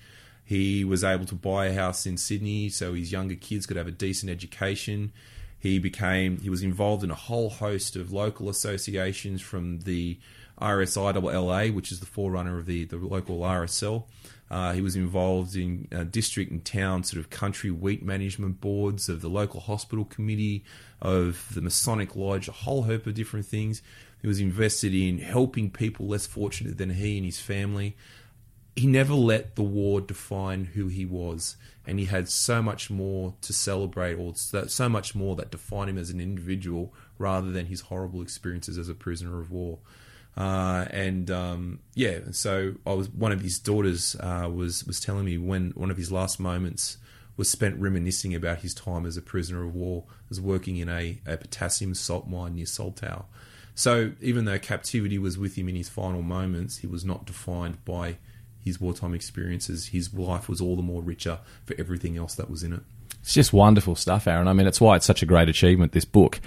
He 0.44 0.85
was 0.85 1.04
able 1.04 1.26
to 1.26 1.35
buy 1.35 1.66
a 1.66 1.74
house 1.74 2.07
in 2.07 2.16
Sydney 2.16 2.70
so 2.70 2.94
his 2.94 3.12
younger 3.12 3.35
kids 3.35 3.66
could 3.66 3.76
have 3.76 3.87
a 3.87 3.92
decent 3.92 4.31
education. 4.31 5.12
He 5.59 5.78
became 5.78 6.38
he 6.38 6.50
was 6.50 6.62
involved 6.62 7.04
in 7.04 7.11
a 7.11 7.16
whole 7.16 7.50
host 7.50 7.96
of 7.96 8.12
local 8.12 8.48
associations 8.48 9.42
from 9.42 9.81
the 9.81 10.18
RSSILA, 10.61 11.74
which 11.74 11.92
is 11.92 12.00
the 12.00 12.07
forerunner 12.07 12.59
of 12.59 12.66
the, 12.66 12.85
the 12.85 12.96
local 12.96 13.40
RSL. 13.40 14.04
Uh, 14.50 14.72
he 14.72 14.80
was 14.80 14.96
involved 14.96 15.54
in 15.56 15.87
uh, 15.94 16.04
district 16.04 16.50
and 16.50 16.64
town 16.64 17.04
sort 17.04 17.20
of 17.20 17.28
country 17.28 17.70
wheat 17.70 18.02
management 18.02 18.61
boards 18.61 19.08
of 19.08 19.20
the 19.20 19.28
local 19.28 19.61
hospital 19.61 20.04
committee, 20.04 20.64
of 21.00 21.48
the 21.54 21.61
Masonic 21.61 22.16
Lodge, 22.16 22.48
a 22.48 22.52
whole 22.52 22.84
heap 22.84 23.06
of 23.06 23.14
different 23.14 23.46
things. 23.46 23.82
He 24.22 24.26
was 24.26 24.40
invested 24.40 24.94
in 24.94 25.18
helping 25.18 25.70
people 25.70 26.08
less 26.08 26.26
fortunate 26.26 26.78
than 26.78 26.90
he 26.90 27.18
and 27.18 27.26
his 27.26 27.40
family 27.40 27.96
he 28.78 28.87
never 28.87 29.14
let 29.14 29.56
the 29.56 29.62
war 29.62 30.00
define 30.00 30.66
who 30.66 30.87
he 30.87 31.04
was, 31.04 31.56
and 31.84 31.98
he 31.98 32.04
had 32.04 32.28
so 32.28 32.62
much 32.62 32.90
more 32.90 33.34
to 33.42 33.52
celebrate, 33.52 34.14
or 34.14 34.34
so 34.37 34.88
much 34.88 35.16
more 35.16 35.34
that 35.34 35.50
defined 35.50 35.90
him 35.90 35.98
as 35.98 36.11
an 36.11 36.20
individual 36.20 36.94
rather 37.18 37.50
than 37.50 37.66
his 37.66 37.82
horrible 37.82 38.22
experiences 38.22 38.78
as 38.78 38.88
a 38.88 38.94
prisoner 38.94 39.40
of 39.40 39.50
war. 39.50 39.78
Uh, 40.38 40.87
and 40.92 41.33
um, 41.33 41.81
yeah, 41.94 42.20
so 42.31 42.74
I 42.87 42.92
was 42.92 43.09
one 43.11 43.33
of 43.33 43.40
his 43.40 43.59
daughters 43.59 44.14
uh, 44.20 44.48
was 44.48 44.85
was 44.85 45.01
telling 45.01 45.24
me 45.24 45.37
when 45.37 45.72
one 45.72 45.90
of 45.90 45.96
his 45.96 46.12
last 46.12 46.38
moments 46.38 46.96
was 47.37 47.51
spent 47.51 47.77
reminiscing 47.81 48.37
about 48.37 48.59
his 48.59 48.72
time 48.72 49.05
as 49.05 49.16
a 49.16 49.22
prisoner 49.22 49.64
of 49.64 49.74
war, 49.74 50.05
as 50.31 50.40
working 50.40 50.77
in 50.77 50.88
a, 50.88 51.18
a 51.27 51.37
potassium 51.37 51.92
salt 51.92 52.29
mine 52.29 52.55
near 52.55 52.66
Soltau. 52.66 53.24
So 53.74 54.12
even 54.20 54.44
though 54.44 54.61
captivity 54.61 55.18
was 55.18 55.37
with 55.37 55.57
him 55.57 55.68
in 55.68 55.74
his 55.74 55.88
final 55.88 56.22
moments, 56.22 56.79
he 56.79 56.87
was 56.87 57.05
not 57.05 57.27
defined 57.27 57.85
by 57.85 58.18
his 58.64 58.81
wartime 58.81 59.14
experiences, 59.14 59.88
his 59.88 60.14
life 60.14 60.48
was 60.48 60.61
all 60.61 60.77
the 60.77 60.83
more 60.83 61.03
richer 61.03 61.40
for 61.64 61.74
everything 61.79 62.16
else 62.16 62.37
that 62.37 62.48
was 62.48 62.62
in 62.62 62.72
it. 62.72 62.83
It's 63.22 63.35
just 63.35 63.53
wonderful 63.53 63.96
stuff, 63.96 64.29
Aaron. 64.29 64.46
I 64.46 64.53
mean, 64.53 64.68
it's 64.68 64.81
why 64.81 64.96
it's 64.96 65.07
such 65.07 65.22
a 65.22 65.27
great 65.27 65.48
achievement, 65.48 65.92
this 65.92 66.05
book. 66.05 66.40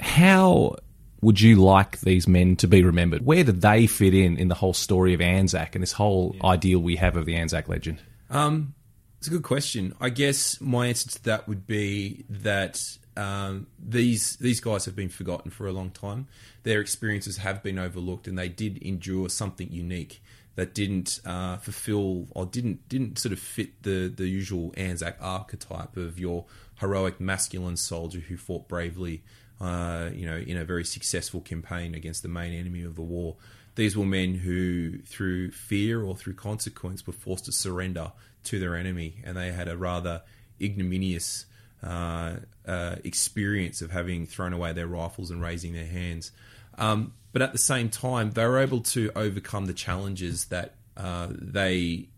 How 0.00 0.76
would 1.22 1.40
you 1.40 1.56
like 1.56 2.00
these 2.00 2.28
men 2.28 2.56
to 2.56 2.66
be 2.66 2.82
remembered? 2.82 3.24
Where 3.24 3.44
did 3.44 3.62
they 3.62 3.86
fit 3.86 4.12
in 4.12 4.36
in 4.36 4.48
the 4.48 4.54
whole 4.54 4.74
story 4.74 5.14
of 5.14 5.20
Anzac 5.20 5.74
and 5.74 5.82
this 5.82 5.92
whole 5.92 6.34
yeah. 6.34 6.46
ideal 6.46 6.80
we 6.80 6.96
have 6.96 7.16
of 7.16 7.24
the 7.24 7.36
Anzac 7.36 7.68
legend? 7.68 8.00
Um, 8.28 8.74
it's 9.18 9.28
a 9.28 9.30
good 9.30 9.44
question. 9.44 9.94
I 10.00 10.10
guess 10.10 10.60
my 10.60 10.88
answer 10.88 11.08
to 11.10 11.24
that 11.24 11.46
would 11.46 11.66
be 11.66 12.24
that 12.28 12.82
um, 13.16 13.68
these 13.78 14.36
these 14.36 14.60
guys 14.60 14.84
have 14.86 14.96
been 14.96 15.08
forgotten 15.08 15.50
for 15.50 15.66
a 15.66 15.72
long 15.72 15.90
time. 15.90 16.26
Their 16.64 16.80
experiences 16.80 17.36
have 17.36 17.62
been 17.62 17.78
overlooked, 17.78 18.26
and 18.26 18.36
they 18.36 18.48
did 18.48 18.78
endure 18.78 19.28
something 19.28 19.70
unique 19.70 20.22
that 20.54 20.74
didn't 20.74 21.20
uh, 21.24 21.56
fulfill 21.58 22.26
or 22.32 22.46
didn't 22.46 22.88
didn't 22.88 23.18
sort 23.18 23.32
of 23.32 23.38
fit 23.38 23.82
the 23.84 24.12
the 24.14 24.28
usual 24.28 24.74
Anzac 24.76 25.16
archetype 25.20 25.96
of 25.96 26.18
your 26.18 26.46
heroic 26.80 27.20
masculine 27.20 27.76
soldier 27.76 28.18
who 28.18 28.36
fought 28.36 28.66
bravely, 28.66 29.22
uh, 29.62 30.10
you 30.12 30.26
know, 30.26 30.36
in 30.36 30.56
a 30.56 30.64
very 30.64 30.84
successful 30.84 31.40
campaign 31.40 31.94
against 31.94 32.22
the 32.22 32.28
main 32.28 32.52
enemy 32.52 32.82
of 32.82 32.96
the 32.96 33.02
war. 33.02 33.36
These 33.76 33.96
were 33.96 34.04
men 34.04 34.34
who, 34.34 34.98
through 35.02 35.52
fear 35.52 36.02
or 36.02 36.16
through 36.16 36.34
consequence, 36.34 37.06
were 37.06 37.12
forced 37.12 37.44
to 37.44 37.52
surrender 37.52 38.12
to 38.44 38.58
their 38.58 38.74
enemy, 38.74 39.22
and 39.24 39.36
they 39.36 39.52
had 39.52 39.68
a 39.68 39.76
rather 39.76 40.22
ignominious 40.60 41.46
uh, 41.82 42.36
uh 42.66 42.96
experience 43.02 43.82
of 43.82 43.90
having 43.90 44.26
thrown 44.26 44.52
away 44.52 44.72
their 44.72 44.86
rifles 44.86 45.30
and 45.30 45.40
raising 45.40 45.72
their 45.72 45.86
hands. 45.86 46.32
Um, 46.76 47.14
but 47.32 47.40
at 47.40 47.52
the 47.52 47.58
same 47.58 47.88
time, 47.88 48.32
they 48.32 48.44
were 48.44 48.58
able 48.58 48.80
to 48.80 49.12
overcome 49.14 49.66
the 49.66 49.72
challenges 49.72 50.46
that 50.46 50.74
uh, 50.96 51.28
they 51.30 52.08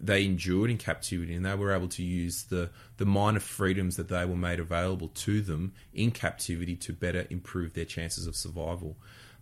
they 0.00 0.24
endured 0.24 0.70
in 0.70 0.78
captivity, 0.78 1.34
and 1.34 1.44
they 1.44 1.54
were 1.54 1.72
able 1.72 1.88
to 1.88 2.02
use 2.02 2.44
the 2.44 2.70
the 2.96 3.04
minor 3.04 3.40
freedoms 3.40 3.96
that 3.96 4.08
they 4.08 4.24
were 4.24 4.36
made 4.36 4.58
available 4.58 5.08
to 5.08 5.40
them 5.42 5.72
in 5.92 6.10
captivity 6.10 6.74
to 6.76 6.92
better 6.92 7.26
improve 7.30 7.74
their 7.74 7.84
chances 7.84 8.26
of 8.26 8.34
survival. 8.34 8.96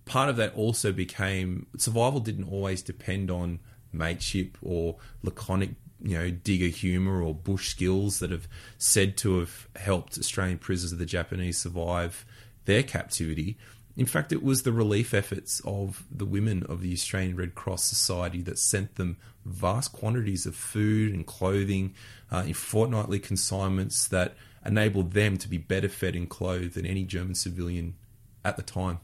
Part 0.05 0.29
of 0.29 0.37
that 0.37 0.55
also 0.55 0.93
became 0.93 1.67
survival 1.77 2.21
didn't 2.21 2.51
always 2.51 2.83
depend 2.83 3.31
on 3.31 3.61
mateship 3.93 4.59
or 4.63 4.97
laconic 5.23 5.71
you 6.03 6.17
know 6.17 6.31
digger 6.31 6.67
humor 6.67 7.23
or 7.23 7.35
bush 7.35 7.71
skills 7.71 8.19
that 8.19 8.31
have 8.31 8.47
said 8.77 9.17
to 9.17 9.39
have 9.39 9.69
helped 9.77 10.19
Australian 10.19 10.59
prisoners 10.59 10.93
of 10.93 10.99
the 10.99 11.07
Japanese 11.07 11.59
survive 11.59 12.25
their 12.65 12.83
captivity 12.83 13.57
in 13.99 14.07
fact, 14.07 14.33
it 14.33 14.45
was 14.45 14.63
the 14.63 14.71
relief 14.71 15.13
efforts 15.13 15.61
of 15.65 16.05
the 16.09 16.25
women 16.25 16.63
of 16.69 16.83
the 16.83 16.93
Australian 16.93 17.35
Red 17.35 17.57
Cross 17.57 17.83
Society 17.83 18.41
that 18.43 18.57
sent 18.57 18.95
them 18.95 19.17
vast 19.45 19.93
quantities 19.93 20.47
of 20.47 20.55
food 20.55 21.13
and 21.13 21.27
clothing 21.27 21.95
uh, 22.31 22.45
in 22.47 22.55
fortnightly 22.55 23.19
consignments 23.19 24.07
that 24.07 24.37
enabled 24.65 25.15
them 25.15 25.37
to 25.37 25.49
be 25.49 25.59
better 25.59 25.89
fed 25.89 26.15
and 26.15 26.31
clothed 26.31 26.75
than 26.75 26.87
any 26.87 27.03
German 27.03 27.35
civilian 27.35 27.97
at 28.45 28.57
the 28.57 28.63
time. 28.63 29.01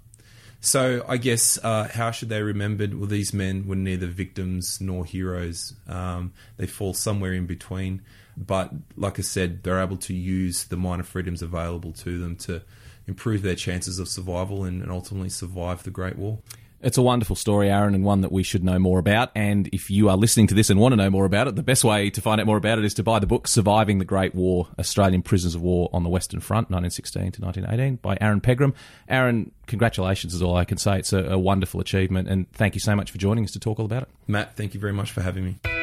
So 0.60 1.04
I 1.08 1.16
guess 1.16 1.58
uh, 1.64 1.88
how 1.92 2.12
should 2.12 2.28
they 2.28 2.42
remembered? 2.42 2.94
Well, 2.94 3.08
these 3.08 3.34
men 3.34 3.66
were 3.66 3.74
neither 3.74 4.06
victims 4.06 4.80
nor 4.80 5.04
heroes. 5.04 5.74
Um, 5.88 6.32
they 6.56 6.68
fall 6.68 6.94
somewhere 6.94 7.32
in 7.32 7.46
between. 7.46 8.02
But 8.36 8.70
like 8.96 9.18
I 9.18 9.22
said, 9.22 9.64
they're 9.64 9.82
able 9.82 9.96
to 9.98 10.14
use 10.14 10.64
the 10.64 10.76
minor 10.76 11.02
freedoms 11.02 11.42
available 11.42 11.92
to 11.94 12.18
them 12.18 12.36
to 12.36 12.62
improve 13.06 13.42
their 13.42 13.54
chances 13.54 13.98
of 13.98 14.08
survival 14.08 14.64
and, 14.64 14.82
and 14.82 14.90
ultimately 14.90 15.28
survive 15.28 15.82
the 15.82 15.90
Great 15.90 16.16
War. 16.16 16.38
It's 16.84 16.98
a 16.98 17.02
wonderful 17.02 17.34
story, 17.34 17.70
Aaron, 17.70 17.94
and 17.94 18.04
one 18.04 18.20
that 18.20 18.30
we 18.30 18.42
should 18.42 18.62
know 18.62 18.78
more 18.78 18.98
about. 18.98 19.30
And 19.34 19.68
if 19.68 19.90
you 19.90 20.10
are 20.10 20.18
listening 20.18 20.48
to 20.48 20.54
this 20.54 20.68
and 20.68 20.78
want 20.78 20.92
to 20.92 20.96
know 20.96 21.08
more 21.08 21.24
about 21.24 21.48
it, 21.48 21.56
the 21.56 21.62
best 21.62 21.82
way 21.82 22.10
to 22.10 22.20
find 22.20 22.42
out 22.42 22.46
more 22.46 22.58
about 22.58 22.78
it 22.78 22.84
is 22.84 22.92
to 22.94 23.02
buy 23.02 23.20
the 23.20 23.26
book 23.26 23.48
Surviving 23.48 24.00
the 24.00 24.04
Great 24.04 24.34
War 24.34 24.68
Australian 24.78 25.22
Prisoners 25.22 25.54
of 25.54 25.62
War 25.62 25.88
on 25.94 26.02
the 26.02 26.10
Western 26.10 26.40
Front, 26.40 26.68
1916 26.68 27.32
to 27.32 27.40
1918, 27.40 27.96
by 28.02 28.18
Aaron 28.20 28.42
Pegram. 28.42 28.74
Aaron, 29.08 29.50
congratulations 29.66 30.34
is 30.34 30.42
all 30.42 30.56
I 30.56 30.66
can 30.66 30.76
say. 30.76 30.98
It's 30.98 31.14
a, 31.14 31.24
a 31.24 31.38
wonderful 31.38 31.80
achievement, 31.80 32.28
and 32.28 32.52
thank 32.52 32.74
you 32.74 32.80
so 32.80 32.94
much 32.94 33.10
for 33.10 33.16
joining 33.16 33.44
us 33.44 33.52
to 33.52 33.58
talk 33.58 33.78
all 33.78 33.86
about 33.86 34.02
it. 34.02 34.08
Matt, 34.26 34.54
thank 34.54 34.74
you 34.74 34.80
very 34.80 34.92
much 34.92 35.10
for 35.10 35.22
having 35.22 35.42
me. 35.42 35.73